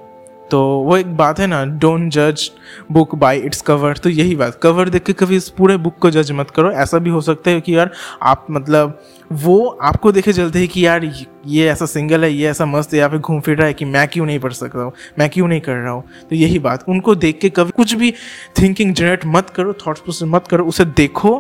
तो 0.51 0.61
वो 0.61 0.97
एक 0.97 1.17
बात 1.17 1.39
है 1.41 1.47
ना 1.47 1.65
डोंट 1.65 2.09
जज 2.13 2.51
बुक 2.93 3.15
बाय 3.15 3.39
इट्स 3.39 3.61
कवर 3.63 3.97
तो 3.97 4.11
यही 4.11 4.35
बात 4.37 4.59
कवर 4.63 4.89
देख 4.89 5.03
के 5.03 5.13
कभी 5.13 5.37
इस 5.37 5.49
पूरे 5.49 5.77
बुक 5.77 5.97
को 5.99 6.11
जज 6.11 6.33
मत 6.33 6.51
करो। 6.51 6.71
ऐसा 6.73 6.99
भी 6.99 7.11
हो 7.11 7.21
सकता 7.21 7.51
है 7.51 7.61
कि 7.61 7.77
यार, 7.77 7.91
आप 8.23 8.47
मतलब 8.51 9.01
वो 9.33 9.67
आपको 9.83 10.13
देखे 10.13 10.33
चलते 10.33 10.59
हैं 10.59 10.69
कि 10.69 10.85
यार, 10.87 11.05
ये 11.47 11.69
ऐसा 11.69 11.87
सिंगल 11.87 12.25
है, 12.25 12.33
ये 12.33 12.51
ऐसा 12.51 12.67
मस्त 12.67 12.93
है 12.95 13.01
या 13.01 13.09
फिर 13.09 13.19
घूम 13.19 13.41
फिर 13.41 13.57
रहा 13.57 13.67
है 13.67 13.75
कि 13.75 13.85
मैं 13.85 14.07
क्यों 14.09 14.27
नहीं 14.27 14.39
पढ़ 14.39 14.53
सकता 14.53 14.79
हूँ, 14.79 14.93
मैं 15.19 15.29
क्यों 15.31 15.49
नहीं 15.49 15.61
कर 15.61 15.75
रहा 15.75 15.93
हूँ। 15.93 16.05
तो 16.31 16.37
यही 16.37 16.59
बात, 16.59 16.85
उनको 16.89 17.15
देख 17.15 17.39
के 17.41 17.51
कभी 17.51 17.71
कुछ 17.77 17.95
भी 17.95 18.13
थिंकिंग 18.61 18.95
जनरेट 18.95 19.27
मत 19.27 19.51
करो 19.51 19.73
थॉट्स 19.87 20.01
प्रोसेस 20.01 20.29
मत 20.29 20.47
करो, 20.47 20.65
उसे 20.65 20.85
देखो। 20.85 21.37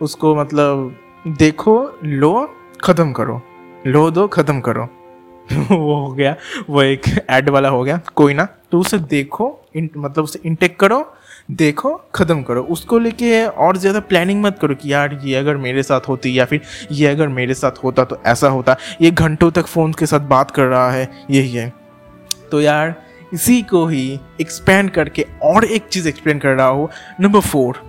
उसको 0.00 0.34
मतलब 0.34 0.94
देखो 1.38 1.74
लो 2.04 2.34
ख़त्म 2.84 3.12
करो। 3.12 3.40
लो 3.86 4.10
दो 4.10 4.26
ख़त्म 4.28 4.60
करो। 4.60 4.88
वो 5.52 5.94
हो 5.96 6.12
गया 6.12 6.34
वो 6.68 6.82
एक 6.82 7.02
ऐड 7.30 7.48
वाला 7.50 7.68
हो 7.68 7.82
गया। 7.84 8.00
कोई 8.16 8.34
ना 8.34 8.46
तो 8.72 8.78
उसे 8.78 8.98
देखो 8.98 9.58
इन, 9.76 9.90
मतलब 9.96 10.24
उसे 10.24 10.40
इंटेक 10.44 10.78
करो 10.80 11.04
देखो 11.50 11.94
ख़त्म 12.14 12.42
करो। 12.42 12.62
उसको 12.64 12.98
लेके 12.98 13.44
और 13.46 13.76
ज़्यादा 13.76 14.00
प्लानिंग 14.00 14.42
मत 14.42 14.58
करो 14.58 14.74
कि 14.74 14.92
यार 14.92 15.18
ये 15.24 15.34
अगर 15.34 15.56
मेरे 15.56 15.82
साथ 15.82 16.08
होती 16.08 16.38
या 16.38 16.44
फिर 16.44 16.60
ये 16.92 17.06
अगर 17.06 17.28
मेरे 17.28 17.54
साथ 17.54 17.82
होता 17.84 18.04
तो 18.04 18.18
ऐसा 18.26 18.48
होता। 18.48 18.76
ये 19.00 19.10
घंटों 19.10 19.50
तक 19.50 19.66
फ़ोन 19.66 19.92
के 19.92 20.06
साथ 20.06 20.28
बात 20.28 20.50
कर 20.50 20.64
रहा 20.64 20.90
है 20.90 21.10
यही 21.30 21.52
है। 21.52 21.72
तो 22.50 22.60
यार 22.60 22.94
इसी 23.34 23.60
को 23.62 23.86
ही 23.86 24.20
एक्सपेंड 24.40 24.90
करके 24.90 25.26
और 25.42 25.64
एक 25.64 25.88
चीज़ 25.88 26.08
एक्सप्लेन 26.08 26.38
कर 26.38 26.54
रहा 26.54 26.66
हूँ। 26.66 26.88
नंबर 27.20 27.40
फोर 27.40 27.82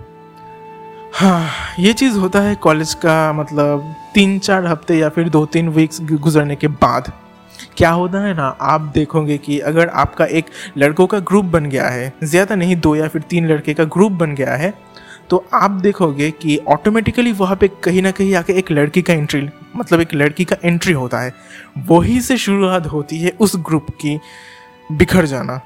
हाँ 1.14 1.50
ये 1.78 1.92
चीज़ 1.92 2.16
होता 2.18 2.40
है 2.40 2.54
कॉलेज 2.54 2.92
का 2.94 3.32
मतलब 3.32 3.94
तीन 4.14 4.38
चार 4.38 4.64
हफ़्ते 4.66 4.94
या 4.94 5.08
फिर 5.08 5.28
दो 5.28 5.44
तीन 5.46 5.68
वीक्स 5.68 6.00
गुजरने 6.02 6.56
के 6.56 6.68
बाद। 6.68 7.10
क्या 7.76 7.90
होता 7.90 8.20
है 8.20 8.32
ना, 8.34 8.46
आप 8.60 8.80
देखोगे 8.94 9.36
कि 9.38 9.58
अगर 9.60 9.88
आपका 9.88 10.24
एक 10.24 10.46
लड़कों 10.78 11.06
का 11.06 11.18
ग्रुप 11.20 11.44
बन 11.44 11.66
गया 11.66 11.88
है, 11.88 12.12
ज़्यादा 12.24 12.54
नहीं 12.54 12.76
दो 12.76 12.94
या 12.96 13.08
फिर 13.08 13.22
तीन 13.22 13.46
लड़के 13.48 13.74
का 13.74 13.84
ग्रुप 13.86 14.12
बन 14.12 14.34
गया 14.34 14.56
है 14.56 14.72
तो 15.30 15.44
आप 15.54 15.70
देखोगे 15.80 16.30
कि 16.32 16.56
ऑटोमेटिकली 16.68 17.32
वहाँ 17.34 17.56
पे 17.56 17.68
कहीं 17.84 18.02
ना 18.02 18.10
कहीं 18.10 18.34
आके 18.34 18.52
एक 18.52 18.70
लड़की 18.72 19.02
का 19.02 19.12
एंट्री 19.12 19.48
मतलब 19.76 20.00
एक 20.00 20.14
लड़की 20.14 20.44
का 20.44 20.56
एंट्री 20.64 20.92
होता 20.92 21.20
है। 21.20 21.32
वही 21.88 22.20
से 22.20 22.36
शुरुआत 22.38 22.86
होती 22.86 23.18
है 23.18 23.36
उस 23.40 23.56
ग्रुप 23.58 23.86
की 24.00 24.18
बिखर 24.92 25.26
जाना। 25.26 25.56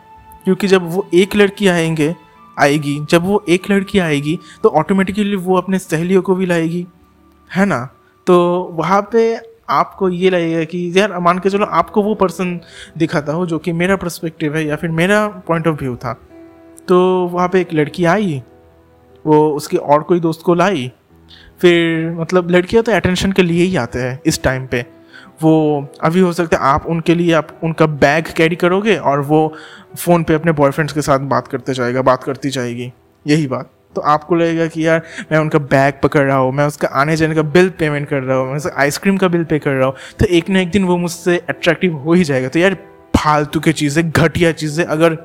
क्योंकि 0.45 0.67
जब 0.67 0.91
वो 0.93 1.09
एक 1.15 1.37
लड़की 1.37 1.69
आएँगे 1.69 2.15
आएगी, 2.59 2.99
जब 3.11 3.25
वो 3.25 3.43
एक 3.49 3.71
लड़की 3.71 3.99
आएगी 3.99 4.39
तो 4.63 4.69
ऑटोमेटिकली 4.69 5.37
वो 5.37 5.57
अपने 5.57 5.79
सहेलियों 5.79 6.23
को 6.23 6.35
भी 6.35 6.47
लाएगी, 6.47 6.87
है 7.51 7.65
ना? 7.67 7.85
तो 8.27 8.37
वहाँ 8.73 9.01
पे 9.13 9.37
आपको 9.71 10.09
ये 10.09 10.31
लगेगा 10.31 10.65
कि 10.65 10.93
यार, 10.97 11.19
मान 11.19 11.39
के 11.39 11.51
चलो 11.51 11.67
आपको 11.67 12.03
वो 12.03 12.15
पर्सन 12.15 12.59
दिखाता 12.99 13.33
हो 13.33 13.47
जो 13.47 13.59
कि 13.59 13.73
मेरा 13.73 13.97
पर्सपेक्टिव 13.97 14.57
है 14.57 14.65
या 14.67 14.77
फिर 14.77 14.91
मेरा 14.91 15.27
पॉइंट 15.49 15.69
ऑफ़ 15.69 15.77
व्यू 15.77 15.97
था। 15.97 16.13
तो 16.89 16.99
वहाँ 17.27 17.49
पे 17.49 17.61
एक 17.61 17.75
लड़की 17.75 18.05
आई, 18.05 18.43
वो 19.25 19.49
उसके 19.51 19.77
और 19.77 20.03
कोई 20.03 20.21
दोस्त 20.21 20.43
को 20.43 20.55
लाई, 20.55 20.91
फिर 21.61 22.11
मतलब 22.13 22.51
लड़कियाँ 22.51 22.85
तो 22.85 22.93
अटेंशन 22.93 23.33
के 23.33 23.43
लिए 23.43 23.65
ही 23.65 23.77
आते 23.77 23.99
हैं 23.99 24.21
इस 24.27 24.43
टाइम 24.43 24.67
पे। 24.67 24.85
वो, 25.43 25.87
अभी 26.03 26.21
हो 26.21 26.33
सकता 26.33 26.57
है 26.57 26.63
आप 26.65 26.87
उनके 26.87 27.15
लिए 27.15 27.33
आप, 27.33 27.49
उनका 27.65 27.87
बैग 27.87 28.33
कैरी 28.37 28.57
करोगे 28.57 28.97
और 28.97 29.21
वो 29.21 29.53
फ़ोन 29.91 30.25
पे 30.25 30.35
अपने 30.35 30.53
बॉयफ्रेंड्स 30.53 30.95
के 30.95 31.03
साथ 31.03 31.19
बात 31.27 31.49
करते 31.49 31.75
जाएगा, 31.75 32.03
बात 32.03 32.25
करती 32.25 32.51
जाएगी। 32.51 32.93
यही 33.27 33.47
बात। 33.47 33.71
तो 33.97 34.01
आपको 34.03 34.35
लगेगा 34.35 34.67
कि 34.67 34.87
यार, 34.87 35.03
मैं 35.33 35.39
उनका 35.39 35.59
बैग 35.59 35.95
पकड़ 36.03 36.23
रहा 36.23 36.37
हूँ, 36.37 36.53
मैं 36.53 36.67
उसका 36.67 36.89
आने 36.91 37.17
जाने 37.17 37.35
का 37.35 37.43
बिल 37.45 37.69
पेमेंट 37.71 38.09
कर 38.09 38.23
रहा 38.23 38.37
हूँ, 38.37 38.53
मैं 38.53 38.71
आइसक्रीम 38.77 39.17
का 39.17 39.29
बिल 39.29 39.45
पे 39.45 39.59
कर 39.59 39.71
रहा 39.71 39.87
हूँ 39.87 39.95
तो 40.21 40.27
एक 40.27 40.51
ना 40.51 40.61
एक 40.61 40.71
दिन 40.71 40.85
वो 40.85 40.97
मुझसे 40.97 41.37
अट्रैक्टिव 41.49 41.97
हो 41.97 42.13
ही 42.13 42.25
जाएगा। 42.25 42.49
तो 42.49 42.59
यार, 42.59 42.77
फालतू 43.17 43.61
की 43.61 43.73
चीज़ें, 43.73 44.11
घटिया 44.11 44.53
चीज़ें, 44.53 44.85
अगर 44.85 45.17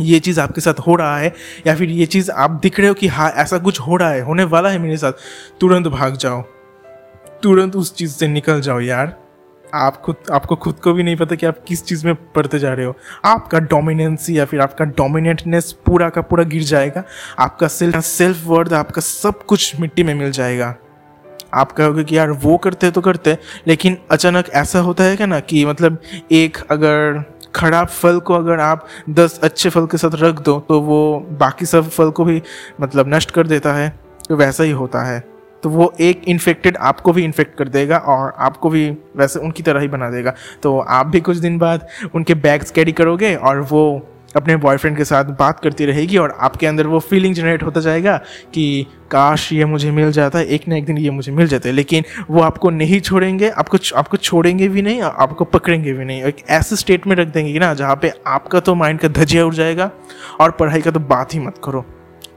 ये 0.00 0.18
चीज़ 0.18 0.40
आपके 0.40 0.60
साथ 0.60 0.80
हो 0.80 0.94
रहा 0.94 1.16
है, 1.18 1.32
या 1.66 1.74
फिर 1.74 1.90
ये 1.90 2.06
चीज़ 2.06 2.30
आप 2.30 2.50
दिख 2.62 2.78
रहे 2.80 2.88
हो 2.88 2.94
कि 2.94 3.06
हाँ 3.06 3.30
ऐसा 3.30 3.58
कुछ 3.58 3.80
हो 3.80 3.96
रहा 3.96 4.10
है, 4.10 4.20
होने 4.20 4.44
वाला 4.44 4.68
है 4.68 4.78
मेरे 4.78 4.96
साथ, 4.96 5.12
तुरंत 5.60 5.86
भाग 5.86 6.16
जाओ। 6.16 6.42
तुरंत 7.42 7.76
उस 7.76 7.94
चीज़ 7.94 8.12
से 8.12 8.28
निकल 8.28 8.60
जाओ 8.60 8.80
यार। 8.80 9.16
आप 9.74 9.96
खुद, 9.96 10.16
आपको 10.32 10.56
खुद 10.56 10.74
को 10.74 10.92
भी 10.92 11.02
नहीं 11.02 11.16
पता 11.16 11.34
कि 11.34 11.46
आप 11.46 11.58
किस 11.68 11.84
चीज़ 11.84 12.06
में 12.06 12.14
पढ़ते 12.14 12.58
जा 12.58 12.72
रहे 12.74 12.86
हो। 12.86 12.94
आपका 13.24 13.58
डोमिनेंसी 13.58 14.38
या 14.38 14.44
फिर 14.44 14.60
आपका 14.60 14.84
डोमिनेंटनेस 14.84 15.72
पूरा 15.86 16.08
का 16.08 16.20
पूरा 16.20 16.44
गिर 16.44 16.62
जाएगा। 16.62 17.02
आपका 17.38 17.68
सेल्फ 17.68 17.98
सेल्फ 17.98 18.46
वर्थ 18.46 18.72
आपका 18.72 19.00
सब 19.00 19.42
कुछ 19.42 19.80
मिट्टी 19.80 20.02
में 20.02 20.14
मिल 20.14 20.30
जाएगा। 20.30 20.74
आप 21.54 21.72
कहोगे 21.72 22.04
कि 22.04 22.16
यार 22.18 22.30
वो 22.30 22.56
करते 22.56 22.90
तो 22.90 23.00
करते, 23.00 23.38
लेकिन 23.66 23.96
अचानक 24.10 24.48
ऐसा 24.48 24.80
होता 24.80 25.04
है 25.04 25.16
क्या 25.16 25.26
ना 25.26 25.40
कि 25.40 25.64
मतलब 25.64 25.98
एक 26.32 26.58
अगर 26.70 27.24
खराब 27.54 27.86
फल 27.86 28.20
को 28.20 28.34
अगर 28.34 28.60
आप 28.60 28.86
दस 29.10 29.40
अच्छे 29.42 29.70
फल 29.70 29.86
के 29.86 29.98
साथ 29.98 30.14
रख 30.14 30.40
दो 30.40 30.58
तो 30.60 30.80
वो 30.80 31.18
बाकी 31.40 31.66
सब 31.66 31.88
फल 31.88 32.10
को 32.10 32.24
भी 32.24 32.42
मतलब 32.80 33.14
नष्ट 33.14 33.30
कर 33.30 33.46
देता 33.46 33.72
है। 33.72 33.88
तो 34.28 34.36
वैसा 34.36 34.64
ही 34.64 34.70
होता 34.70 35.02
है। 35.02 35.31
तो 35.62 35.70
वो 35.70 35.92
एक 36.00 36.22
इन्फेक्टेड 36.28 36.76
आपको 36.76 37.12
भी 37.12 37.24
इन्फेक्ट 37.24 37.58
कर 37.58 37.68
देगा 37.68 37.96
और 37.96 38.32
आपको 38.38 38.70
भी 38.70 38.90
वैसे 39.16 39.38
उनकी 39.38 39.62
तरह 39.62 39.80
ही 39.80 39.88
बना 39.88 40.10
देगा। 40.10 40.34
तो 40.62 40.78
आप 40.78 41.06
भी 41.06 41.20
कुछ 41.20 41.36
दिन 41.36 41.58
बाद 41.58 41.86
उनके 42.14 42.34
बैग्स 42.34 42.70
कैरी 42.70 42.92
करोगे 42.92 43.34
और 43.34 43.60
वो 43.60 44.08
अपने 44.36 44.56
बॉयफ्रेंड 44.56 44.96
के 44.96 45.04
साथ 45.04 45.24
बात 45.24 45.60
करती 45.60 45.86
रहेगी 45.86 46.16
और 46.16 46.36
आपके 46.40 46.66
अंदर 46.66 46.86
वो 46.86 46.98
फीलिंग 46.98 47.34
जनरेट 47.34 47.62
होता 47.62 47.80
जाएगा 47.80 48.16
कि, 48.54 48.86
काश 49.10 49.52
ये 49.52 49.64
मुझे 49.64 49.90
मिल 49.90 50.12
जाता 50.12 50.38
है 50.38 50.46
एक 50.46 50.68
ना 50.68 50.76
एक 50.76 50.84
दिन 50.84 50.98
ये 50.98 51.10
मुझे 51.10 51.32
मिल 51.32 51.46
जाता। 51.46 51.70
लेकिन 51.70 52.04
वो 52.30 52.40
आपको 52.40 52.70
नहीं 52.70 53.00
छोड़ेंगे 53.00 53.50
आपको 53.50 53.78
आपको 53.96 54.16
छोड़ेंगे 54.16 54.68
भी 54.68 54.82
नहीं 54.82 55.02
आपको 55.02 55.44
पकड़ेंगे 55.44 55.92
भी 55.92 56.04
नहीं। 56.04 56.22
एक 56.22 56.36
ऐसे 56.48 56.76
स्टेट 56.76 57.06
में 57.06 57.16
रख 57.16 57.28
देंगे 57.28 57.58
ना, 57.58 57.74
जहाँ 57.74 57.96
पे 57.96 58.12
आपका 58.26 58.60
तो 58.60 58.74
माइंड 58.74 59.00
का 59.00 59.08
धजिया 59.08 59.44
उड़ 59.44 59.54
जाएगा 59.54 59.90
और 60.40 60.50
पढ़ाई 60.50 60.80
का 60.80 60.90
तो 60.90 61.00
बात 61.00 61.34
ही 61.34 61.38
मत 61.38 61.60
करो। 61.64 61.84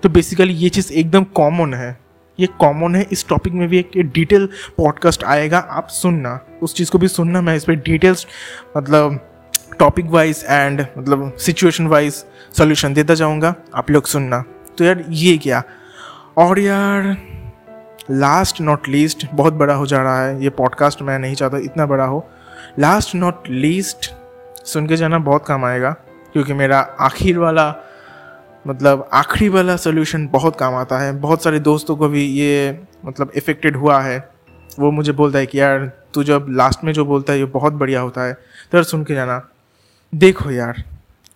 तो 0.04 0.10
बेसिकली 0.10 0.54
ये 0.54 0.70
चीज़ 0.70 0.94
एकदम 0.94 1.24
कॉमन 1.24 1.74
है। 1.74 2.05
ये 2.40 2.48
कॉमन 2.48 2.96
है। 2.96 3.08
इस 3.12 3.28
टॉपिक 3.28 3.54
में 3.54 3.68
भी 3.68 3.80
एक 3.80 3.92
डिटेल 3.98 4.50
पॉडकास्ट 4.78 5.24
आएगा। 5.24 5.58
आप 5.58 5.88
सुनना। 5.88 6.40
उस 6.62 6.76
चीज़ 6.76 6.92
को 6.92 6.98
भी 6.98 7.08
सुनना। 7.08 7.42
मैं 7.42 7.56
इस 7.56 7.64
पर 7.64 7.74
डिटेल्स 7.74 8.28
मतलब 8.78 9.32
टॉपिक 9.80 10.06
वाइज 10.06 10.46
एंड 10.50 10.86
मतलब 10.98 11.34
सिचुएशन 11.38 11.88
वाइज 11.88 12.14
सोल्यूशन 12.58 12.94
देता 12.94 13.14
जाऊँगा। 13.14 13.56
आप 13.76 13.92
लोग 13.92 14.06
सुनना। 14.06 14.44
तो 14.78 14.84
यार, 14.84 15.04
ये 15.10 15.38
क्या? 15.38 15.64
और 16.38 16.60
यार 16.60 17.18
लास्ट 18.12 18.62
नॉट 18.62 18.88
लीस्ट 18.88 19.28
बहुत 19.34 19.54
बड़ा 19.54 19.74
हो 19.74 19.86
जा 19.86 20.02
रहा 20.02 20.26
है। 20.26 20.44
ये 20.44 20.50
पॉडकास्ट 20.50 21.02
मैं 21.02 21.20
नहीं 21.20 21.36
चाहता 21.36 21.58
इतना 21.58 21.86
बड़ा 21.86 22.06
हो। 22.06 22.30
लास्ट 22.80 23.16
नॉट 23.16 23.44
लीस्ट 23.50 24.14
सुन 24.66 24.88
के 24.88 24.96
जाना 24.96 25.20
बहुत 25.20 25.46
काम 25.48 25.66
आएगा। 25.66 25.96
क्योंकि 26.34 26.54
मेरा 26.54 26.80
आखिर 26.80 27.38
वाला 27.38 27.85
मतलब 28.68 29.10
आखिरी 29.14 29.50
वाला 29.50 29.76
सोल्यूशन 29.78 30.28
बहुत 30.28 30.56
काम 30.56 30.76
आता 30.76 31.00
है। 31.00 31.20
बहुत 31.20 31.44
सारे 31.44 31.60
दोस्तों 31.60 31.96
को 31.96 32.08
भी 32.08 32.26
ये 32.26 32.80
मतलब 33.06 33.32
इफ़ेक्टेड 33.36 33.76
हुआ 33.76 34.02
है। 34.02 34.30
वो 34.80 34.92
मुझे 34.92 35.12
बोलता 35.12 35.40
है 35.40 35.46
कि 35.46 35.60
यार, 35.60 35.92
तू 36.14 36.24
जब 36.24 36.46
लास्ट 36.50 36.84
में 36.84 36.94
जो 36.94 37.06
बोलता 37.06 37.34
है, 37.34 37.40
ये 37.40 37.46
बहुत 37.46 37.74
बढ़िया 37.74 38.02
होता 38.02 38.22
है। 38.22 38.34
तो 38.72 38.84
सुन 38.84 39.04
के 39.04 39.16
जाना। 39.16 39.42
देखो 40.16 40.52
यार, 40.52 40.84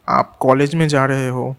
आप 0.09 0.37
कॉलेज 0.39 0.75
में 0.75 0.87
जा 0.87 1.05
रहे 1.05 1.27
हो। 1.27 1.55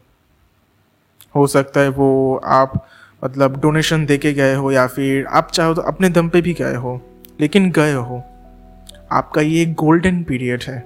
हो 1.37 1.47
सकता 1.47 1.81
है 1.81 1.89
वो 1.89 2.41
आप 2.45 2.87
मतलब 3.25 3.61
डोनेशन 3.61 4.07
दे 4.07 4.19
के 4.19 4.33
गए 4.33 4.55
हो 4.55 4.73
या 4.73 4.87
फिर 4.87 5.27
आप 5.27 5.51
चाहो 5.51 5.75
तो 5.75 5.83
अपने 5.83 6.09
दम 6.09 6.29
पे 6.29 6.41
भी 6.41 6.53
गए 6.55 6.75
हो, 6.75 7.01
लेकिन 7.41 7.71
गए 7.71 7.93
हो। 7.93 8.23
आपका 9.13 9.41
ये 9.41 9.67
गोल्डन 9.67 10.23
पीरियड 10.23 10.63
है। 10.63 10.85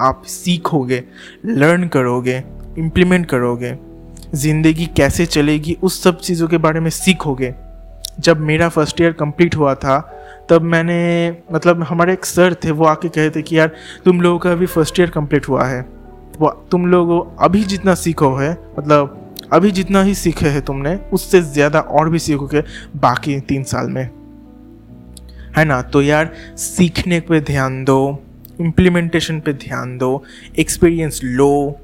आप 0.00 0.22
सीखोगे 0.22 1.04
लर्न 1.44 1.88
करोगे 1.88 2.44
इम्प्लीमेंट 2.78 3.26
करोगे। 3.26 3.93
ज़िंदगी 4.34 4.86
कैसे 4.86 5.26
चलेगी, 5.26 5.76
उस 5.82 6.02
सब 6.02 6.18
चीज़ों 6.20 6.48
के 6.48 6.58
बारे 6.58 6.80
में 6.80 6.90
सीखोगे। 6.90 7.54
जब 8.20 8.40
मेरा 8.40 8.68
फ़र्स्ट 8.68 9.00
ईयर 9.00 9.12
कंप्लीट 9.12 9.56
हुआ 9.56 9.74
था, 9.74 9.98
तब 10.50 10.62
मैंने 10.62 11.36
मतलब 11.52 11.82
हमारे 11.82 12.12
एक 12.12 12.24
सर 12.24 12.54
थे, 12.54 12.70
वो 12.70 12.84
आके 12.84 13.08
कहे 13.08 13.30
थे 13.30 13.42
कि 13.42 13.58
यार, 13.58 13.72
तुम 14.04 14.20
लोगों 14.20 14.38
का 14.38 14.52
अभी 14.52 14.66
फ़र्स्ट 14.66 15.00
ईयर 15.00 15.10
कंप्लीट 15.10 15.48
हुआ 15.48 15.64
है। 15.64 15.80
वो, 16.40 16.48
तुम 16.70 16.86
लोग 16.86 17.42
अभी 17.42 17.62
जितना 17.64 17.94
सीखो 17.94 18.34
है 18.34 18.50
मतलब 18.78 19.20
अभी 19.52 19.70
जितना 19.70 20.02
ही 20.02 20.14
सीखे 20.14 20.48
है 20.48 20.60
तुमने, 20.60 20.94
उससे 21.12 21.40
ज़्यादा 21.40 21.80
और 21.80 22.08
भी 22.08 22.18
सीखोगे 22.18 22.62
बाकी 22.96 23.40
तीन 23.40 23.62
साल 23.62 23.90
में। 23.90 24.10
है 25.56 25.64
ना? 25.64 25.80
तो 25.82 26.02
यार, 26.02 26.32
सीखने 26.56 27.20
पे 27.20 27.40
ध्यान 27.40 27.84
दो 27.84 28.22
इम्प्लीमेंटेशन 28.60 29.40
पे 29.40 29.52
ध्यान 29.52 29.96
दो 29.98 30.22
एक्सपीरियंस 30.58 31.20
लो, 31.24 31.78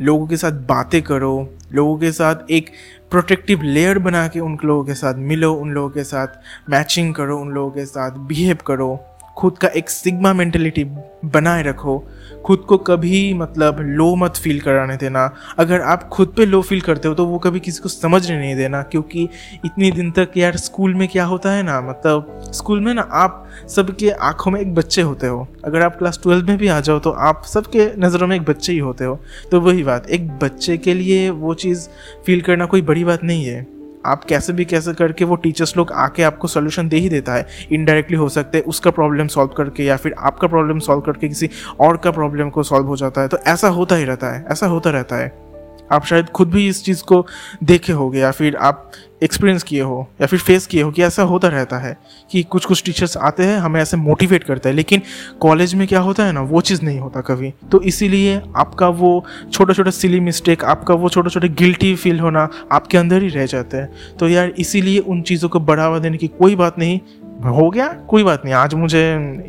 लोगों 0.00 0.26
के 0.26 0.36
साथ 0.36 0.52
बातें 0.68 1.00
करो 1.02 1.48
लोगों 1.72 1.98
के 1.98 2.12
साथ 2.12 2.34
एक 2.50 2.70
प्रोटेक्टिव 3.10 3.62
लेयर 3.62 3.98
बना 3.98 4.28
के 4.28 4.40
उन 4.40 4.58
लोगों 4.64 4.84
के 4.84 4.94
साथ 4.94 5.14
मिलो, 5.14 5.52
उन 5.52 5.70
लोगों 5.70 5.90
के 5.90 6.04
साथ 6.04 6.28
मैचिंग 6.70 7.14
करो, 7.14 7.38
उन 7.38 7.48
लोगों 7.48 7.70
के 7.70 7.86
साथ 7.86 8.10
बिहेव 8.10 8.58
करो। 8.66 9.07
खुद 9.38 9.58
का 9.58 9.68
एक 9.68 9.90
सिग्मा 9.90 10.32
मेंटेलिटी 10.32 10.84
बनाए 11.26 11.62
रखो। 11.62 11.98
खुद 12.46 12.58
को 12.58 12.76
कभी 12.78 13.34
मतलब 13.34 13.76
लो 13.80 14.14
मत 14.16 14.36
फील 14.36 14.60
कराने 14.60 14.96
देना। 14.96 15.24
अगर 15.58 15.80
आप 15.82 16.08
खुद 16.08 16.32
पे 16.36 16.46
लो 16.46 16.60
फील 16.62 16.80
करते 16.80 17.08
हो 17.08 17.14
तो 17.14 17.26
वो 17.26 17.38
कभी 17.38 17.60
किसी 17.60 17.82
को 17.82 17.88
समझने 17.88 18.38
नहीं 18.38 18.54
देना, 18.56 18.82
क्योंकि 18.82 19.28
इतनी 19.64 19.90
दिन 19.90 20.10
तक 20.10 20.36
यार 20.36 20.56
स्कूल 20.56 20.94
में 20.94 21.06
क्या 21.08 21.24
होता 21.24 21.52
है 21.52 21.62
ना 21.62 21.80
मतलब 21.80 22.50
स्कूल 22.54 22.80
में 22.80 22.92
ना 22.94 23.02
आप 23.02 23.44
सबके 23.68 24.10
आँखों 24.10 24.50
में 24.50 24.60
एक 24.60 24.74
बच्चे 24.74 25.02
होते 25.02 25.26
हो। 25.26 25.46
अगर 25.64 25.82
आप 25.82 25.98
क्लास 25.98 26.20
ट्वेल्व 26.22 26.46
में 26.46 26.58
भी 26.58 26.68
आ 26.68 26.80
जाओ 26.80 26.98
तो 26.98 27.10
आप 27.10 27.42
सबके 27.46 27.90
नज़रों 27.98 28.26
में 28.26 28.36
एक 28.36 28.42
बच्चे 28.42 28.72
ही 28.72 28.78
होते 28.78 29.04
हो। 29.04 29.18
तो 29.50 29.60
वही 29.60 29.82
बात, 29.82 30.10
एक 30.10 30.28
बच्चे 30.38 30.78
के 30.78 30.94
लिए 30.94 31.28
वो 31.30 31.54
चीज़ 31.56 31.88
फील 32.26 32.40
करना 32.40 32.66
कोई 32.66 32.82
बड़ी 32.82 33.04
बात 33.04 33.24
नहीं 33.24 33.44
है। 33.44 33.66
आप 34.06 34.24
कैसे 34.24 34.52
भी 34.52 34.64
कैसे 34.64 34.92
करके 34.92 35.24
वो 35.24 35.36
टीचर्स 35.36 35.76
लोग 35.76 35.92
आके 35.92 36.22
आपको 36.22 36.48
सोल्यूशन 36.48 36.88
दे 36.88 36.96
ही 36.96 37.08
देता 37.08 37.34
है। 37.34 37.46
इनडायरेक्टली 37.72 38.16
हो 38.16 38.28
सकता 38.28 38.58
है, 38.58 38.62
उसका 38.62 38.90
प्रॉब्लम 38.90 39.26
सॉल्व 39.26 39.50
करके 39.56 39.84
या 39.84 39.96
फिर 39.96 40.14
आपका 40.18 40.48
प्रॉब्लम 40.48 40.78
सॉल्व 40.78 41.00
करके 41.00 41.28
किसी 41.28 41.50
और 41.80 41.96
का 41.96 42.10
प्रॉब्लम 42.10 42.50
को 42.50 42.62
सॉल्व 42.62 42.86
हो 42.86 42.96
जाता 42.96 43.20
है। 43.20 43.28
तो 43.28 43.38
ऐसा 43.46 43.68
होता 43.68 43.96
ही 43.96 44.04
रहता 44.04 44.34
है, 44.36 44.44
ऐसा 44.50 44.66
होता 44.66 44.90
रहता 44.90 45.16
है। 45.16 45.47
आप 45.92 46.04
शायद 46.04 46.26
खुद 46.26 46.50
भी 46.50 46.68
इस 46.68 46.84
चीज़ 46.84 47.02
को 47.02 47.26
देखे 47.64 47.92
होगे 47.92 48.18
या 48.18 48.30
फिर 48.30 48.56
आप 48.56 48.90
एक्सपीरियंस 49.22 49.62
किए 49.62 49.80
हो 49.80 50.06
या 50.20 50.26
फिर 50.26 50.38
फेस 50.38 50.66
किए 50.66 50.82
हो 50.82 50.90
कि 50.90 51.02
ऐसा 51.02 51.22
होता 51.22 51.48
रहता 51.48 51.78
है 51.78 51.96
कि 52.30 52.42
कुछ 52.42 52.64
कुछ 52.64 52.82
टीचर्स 52.84 53.16
आते 53.16 53.44
हैं, 53.44 53.58
हमें 53.58 53.80
ऐसे 53.80 53.96
मोटिवेट 53.96 54.44
करते 54.44 54.68
हैं, 54.68 54.76
लेकिन 54.76 55.02
कॉलेज 55.40 55.74
में 55.74 55.86
क्या 55.88 56.00
होता 56.00 56.24
है 56.24 56.32
ना, 56.32 56.40
वो 56.40 56.60
चीज़ 56.60 56.82
नहीं 56.82 56.98
होता 56.98 57.20
कभी। 57.20 57.52
तो 57.72 57.80
इसीलिए 57.82 58.40
आपका 58.56 58.88
वो 58.88 59.24
छोटा 59.52 59.74
छोटा 59.74 59.90
सिली 59.90 60.20
मिस्टेक 60.20 60.64
आपका 60.64 60.94
वो 60.94 61.08
छोटे 61.08 61.30
छोटे 61.30 61.48
गिल्टी 61.48 61.94
फील 61.96 62.20
होना 62.20 62.48
आपके 62.72 62.98
अंदर 62.98 63.22
ही 63.22 63.28
रह 63.28 63.46
जाते 63.46 63.76
हैं। 63.76 64.16
तो 64.20 64.28
यार, 64.28 64.48
इसीलिए 64.48 64.98
उन 64.98 65.22
चीज़ों 65.22 65.48
को 65.48 65.60
बढ़ावा 65.60 65.98
देने 65.98 66.16
की 66.16 66.28
कोई 66.28 66.56
बात 66.56 66.78
नहीं 66.78 67.00
हो 67.46 67.68
गया, 67.70 67.86
कोई 68.08 68.22
बात 68.24 68.44
नहीं। 68.44 68.54
आज 68.54 68.74
मुझे 68.74 69.00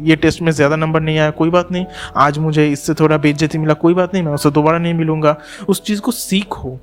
ये 0.01 0.15
टेस्ट 0.15 0.41
में 0.41 0.51
ज़्यादा 0.51 0.75
नंबर 0.75 1.01
नहीं 1.01 1.17
आया, 1.19 1.29
कोई 1.31 1.49
बात 1.49 1.71
नहीं। 1.71 1.85
आज 2.17 2.37
मुझे 2.37 2.67
इससे 2.67 2.93
थोड़ा 2.93 3.17
बेइज्जती 3.17 3.57
मिला, 3.57 3.73
कोई 3.73 3.93
बात 3.93 4.13
नहीं, 4.13 4.23
मैं 4.23 4.31
उससे 4.31 4.49
दोबारा 4.51 4.77
नहीं 4.77 4.93
मिलूँगा। 4.93 5.35
उस 5.69 5.83
चीज़ 5.83 6.01
को 6.01 6.11
सीखो, 6.11 6.79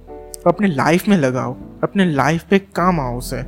अपने 0.46 0.68
लाइफ 0.68 1.08
में 1.08 1.16
लगाओ, 1.16 1.56
अपने 1.82 2.04
लाइफ 2.04 2.44
पे 2.50 2.58
काम 2.58 3.00
आओ 3.00 3.16
उसे। 3.18 3.44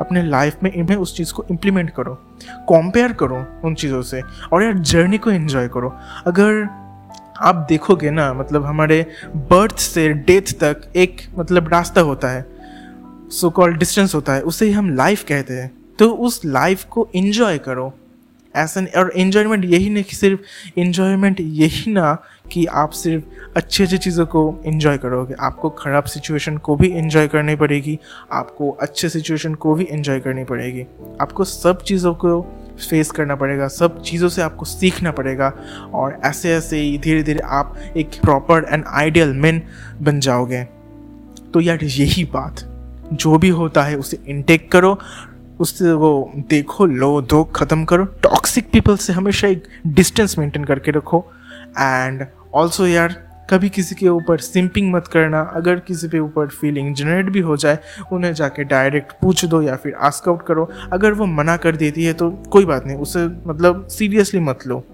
अपने 0.00 0.22
लाइफ 0.22 0.62
में 0.62 0.72
इन्हें 0.72 0.96
उस 0.96 1.16
चीज़ 1.16 1.32
को 1.32 1.44
इम्प्लीमेंट 1.50 1.90
करो 1.90 2.14
कंपेयर 2.68 3.12
करो 3.12 3.44
उन 3.64 3.74
चीज़ों 3.74 4.02
से, 4.02 4.22
और 4.52 4.62
यार 4.62 4.74
जर्नी 4.74 5.18
को 5.18 5.30
एंजॉय 5.30 5.68
करो। 5.68 5.94
अगर 6.26 6.66
आप 7.40 7.66
देखोगे 7.68 8.10
ना 8.10 8.32
मतलब 8.34 8.64
हमारे 8.64 9.04
बर्थ 9.50 9.78
से 9.78 10.08
डेथ 10.08 10.52
तक 10.60 10.90
एक 10.96 11.20
मतलब 11.38 11.68
रास्ता 11.68 12.00
होता 12.00 12.28
है 12.28 12.46
सो 13.30 13.50
कॉल 13.50 13.74
डिस्टेंस 13.74 14.14
होता 14.14 14.32
है, 14.32 14.40
उसे 14.42 14.66
ही 14.66 14.72
हम 14.72 14.94
लाइफ 14.96 15.24
कहते 15.24 15.54
हैं। 15.54 15.70
तो 15.98 16.10
उस 16.10 16.44
लाइफ 16.44 16.84
को 16.84 17.08
इन्जॉय 17.14 17.58
करो। 17.58 17.92
ऐसा 18.54 18.80
और 18.96 19.10
इन्जॉयमेंट 19.12 19.64
यही 19.64 19.88
नहीं 19.90 20.04
कि 20.04 20.16
सिर्फ़ 20.16 20.78
इन्जॉयमेंट 20.80 21.40
यही 21.40 21.92
ना 21.92 22.12
कि 22.52 22.64
आप 22.66 22.90
सिर्फ़ 22.90 23.56
अच्छी 23.56 23.82
अच्छी 23.84 23.98
चीज़ों 23.98 24.26
को 24.26 24.42
इन्जॉय 24.66 24.98
करोगे। 24.98 25.34
आपको 25.40 25.70
ख़राब 25.70 26.04
सिचुएशन 26.04 26.56
को 26.58 26.76
भी 26.76 26.88
इन्जॉय 26.88 27.28
करनी 27.28 27.56
पड़ेगी, 27.56 27.98
आपको 28.32 28.70
अच्छे 28.72 29.08
सिचुएशन 29.08 29.54
को 29.54 29.74
भी 29.74 29.84
इन्जॉय 29.84 30.20
करनी 30.20 30.44
पड़ेगी। 30.44 30.84
आपको 31.20 31.44
सब 31.44 31.82
चीज़ों 31.82 32.14
को 32.14 32.40
फेस 32.80 33.10
करना 33.10 33.36
पड़ेगा, 33.36 33.68
सब 33.68 34.02
चीज़ों 34.02 34.28
से 34.28 34.42
आपको 34.42 34.64
सीखना 34.64 35.10
पड़ेगा 35.10 35.52
और 35.94 36.18
ऐसे 36.24 36.54
ऐसे 36.54 36.80
ही 36.80 36.98
धीरे 36.98 37.22
धीरे 37.22 37.40
आप 37.40 37.76
एक 37.96 38.20
प्रॉपर 38.22 38.66
एंड 38.70 38.84
आइडियल 38.86 39.32
मैन 39.34 39.62
बन 40.02 40.20
जाओगे। 40.20 40.64
तो 41.54 41.60
यार 41.60 41.84
यही 41.84 42.24
बात, 42.24 42.64
जो 43.12 43.36
भी 43.38 43.48
होता 43.48 43.82
है 43.82 43.96
उसे 43.96 44.18
इनटेक 44.28 44.70
करो 44.72 44.98
उससे 45.60 45.92
वो 45.92 46.32
देखो, 46.36 46.86
लो, 46.86 47.20
दो, 47.20 47.44
ख़त्म 47.44 47.84
करो। 47.84 48.04
टॉक्सिक 48.04 48.70
पीपल 48.72 48.96
से 48.96 49.12
हमेशा 49.12 49.48
एक 49.48 49.64
डिस्टेंस 49.86 50.38
मेंटेन 50.38 50.64
करके 50.64 50.90
रखो। 50.90 51.24
एंड 51.78 52.26
ऑल्सो 52.54 52.86
यार, 52.86 53.28
कभी 53.50 53.68
किसी 53.68 53.94
के 53.94 54.08
ऊपर 54.08 54.38
सिंपिंग 54.38 54.92
मत 54.92 55.06
करना। 55.06 55.40
अगर 55.40 55.78
किसी 55.78 56.08
के 56.08 56.18
ऊपर 56.18 56.46
फीलिंग 56.46 56.94
जनरेट 56.94 57.30
भी 57.30 57.40
हो 57.40 57.56
जाए, 57.56 57.78
उन्हें 58.12 58.32
जाके 58.32 58.64
डायरेक्ट 58.64 59.12
पूछ 59.22 59.44
दो 59.44 59.62
या 59.62 59.76
फिर 59.76 59.94
आस्क 59.94 60.28
आउट 60.28 60.46
करो। 60.46 60.70
अगर 60.92 61.12
वो 61.12 61.26
मना 61.26 61.56
कर 61.56 61.76
देती 61.76 62.04
है 62.04 62.12
तो 62.12 62.30
कोई 62.30 62.64
बात 62.64 62.86
नहीं, 62.86 62.96
उसे 62.96 63.26
मतलब 63.26 63.86
सीरियसली 63.86 64.40
मत 64.40 64.58
लो। 64.66 64.84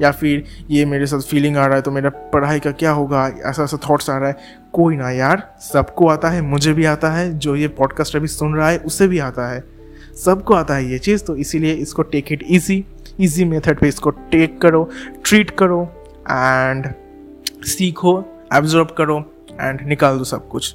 या 0.00 0.10
फिर, 0.10 0.44
ये 0.70 0.84
मेरे 0.84 1.06
साथ 1.06 1.20
फीलिंग 1.20 1.56
आ 1.56 1.66
रहा 1.66 1.76
है 1.76 1.82
तो 1.82 1.90
मेरा 1.90 2.10
पढ़ाई 2.10 2.60
का 2.60 2.70
क्या 2.70 2.90
होगा? 2.90 3.28
ऐसा 3.28 3.62
ऐसा 3.62 3.78
थॉट्स 3.90 4.10
आ 4.10 4.18
रहा 4.18 4.28
है। 4.28 4.36
कोई 4.72 4.96
ना 4.96 5.10
यार, 5.10 5.56
सबको 5.60 6.08
आता 6.08 6.28
है, 6.28 6.42
मुझे 6.42 6.72
भी 6.72 6.84
आता 6.84 7.10
है, 7.10 7.38
जो 7.38 7.56
ये 7.56 7.68
पॉडकास्ट 7.68 8.16
अभी 8.16 8.26
सुन 8.26 8.54
रहा 8.54 8.68
है, 8.68 8.78
उसे 8.78 9.08
भी 9.08 9.18
आता 9.18 9.48
है। 9.48 9.77
सबको 10.18 10.54
आता 10.54 10.74
है 10.74 10.90
ये 10.90 10.98
चीज़ 10.98 11.24
तो 11.24 11.36
इसीलिए 11.36 11.72
इसको 11.74 12.02
take 12.02 12.32
it 12.32 12.44
easy 12.50 12.84
easy 13.20 13.44
method 13.44 13.78
पे 13.80 13.88
इसको 13.88 14.10
टेक 14.10 14.60
करो 14.60 14.88
ट्रीट 15.24 15.50
करो 15.58 15.82
एंड 16.30 16.92
सीखो 17.66 18.18
एब्जॉर्ब 18.54 18.94
करो 18.98 19.18
एंड 19.60 19.80
निकाल 19.88 20.18
दो 20.18 20.24
सब 20.24 20.48
कुछ। 20.48 20.74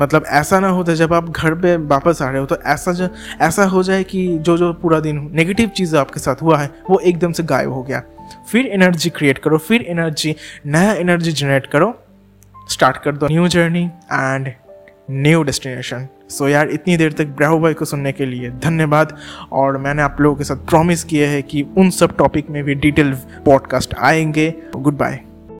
मतलब 0.00 0.24
ऐसा 0.28 0.58
ना 0.60 0.68
होता 0.68 0.94
जब 0.94 1.12
आप 1.14 1.30
घर 1.30 1.54
पे 1.54 1.76
वापस 1.76 2.22
आ 2.22 2.28
रहे 2.30 2.40
हो 2.40 2.46
तो 2.46 2.56
ऐसा 2.66 2.92
जो, 2.92 3.08
ऐसा 3.40 3.64
हो 3.64 3.82
जाए 3.82 4.04
कि 4.04 4.26
जो 4.38 4.56
जो 4.58 4.72
पूरा 4.72 5.00
दिन 5.00 5.28
नेगेटिव 5.34 5.68
चीज़ 5.68 5.96
आपके 5.96 6.20
साथ 6.20 6.42
हुआ 6.42 6.58
है, 6.58 6.70
वो 6.90 6.98
एकदम 6.98 7.32
से 7.32 7.42
गायब 7.42 7.72
हो 7.72 7.82
गया। 7.82 8.02
फिर 8.52 8.66
एनर्जी 8.66 9.10
क्रिएट 9.10 9.38
करो, 9.38 9.58
फिर 9.58 9.82
एनर्जी 9.82 10.34
नया 10.66 10.92
एनर्जी 10.92 11.32
जनरेट 11.32 11.66
करो 11.66 11.94
स्टार्ट 12.70 12.96
कर 12.96 13.16
दो 13.16 13.26
new 13.26 13.48
journey 13.48 13.84
and 14.12 14.52
new 15.10 15.42
destination. 15.42 16.08
So 16.28 16.48
यार, 16.48 16.68
इतनी 16.68 16.96
देर 16.96 17.12
तक 17.12 17.26
ब्राहू 17.26 17.58
भाई 17.58 17.74
को 17.74 17.84
सुनने 17.84 18.12
के 18.12 18.26
लिए 18.26 18.50
धन्यवाद। 18.50 19.16
और 19.52 19.78
मैंने 19.78 20.02
आप 20.02 20.16
लोगों 20.20 20.36
के 20.36 20.44
साथ 20.44 20.56
प्रॉमिस 20.56 21.04
किया 21.04 21.28
है 21.28 21.42
कि 21.42 21.66
उन 21.78 21.90
सब 21.90 22.16
टॉपिक 22.16 22.50
में 22.50 22.64
भी 22.64 22.74
डिटेल 22.74 23.12
पॉडकास्ट 23.44 23.94
आएँगे। 23.98 24.54
Good 24.76 24.98
bye 24.98 25.20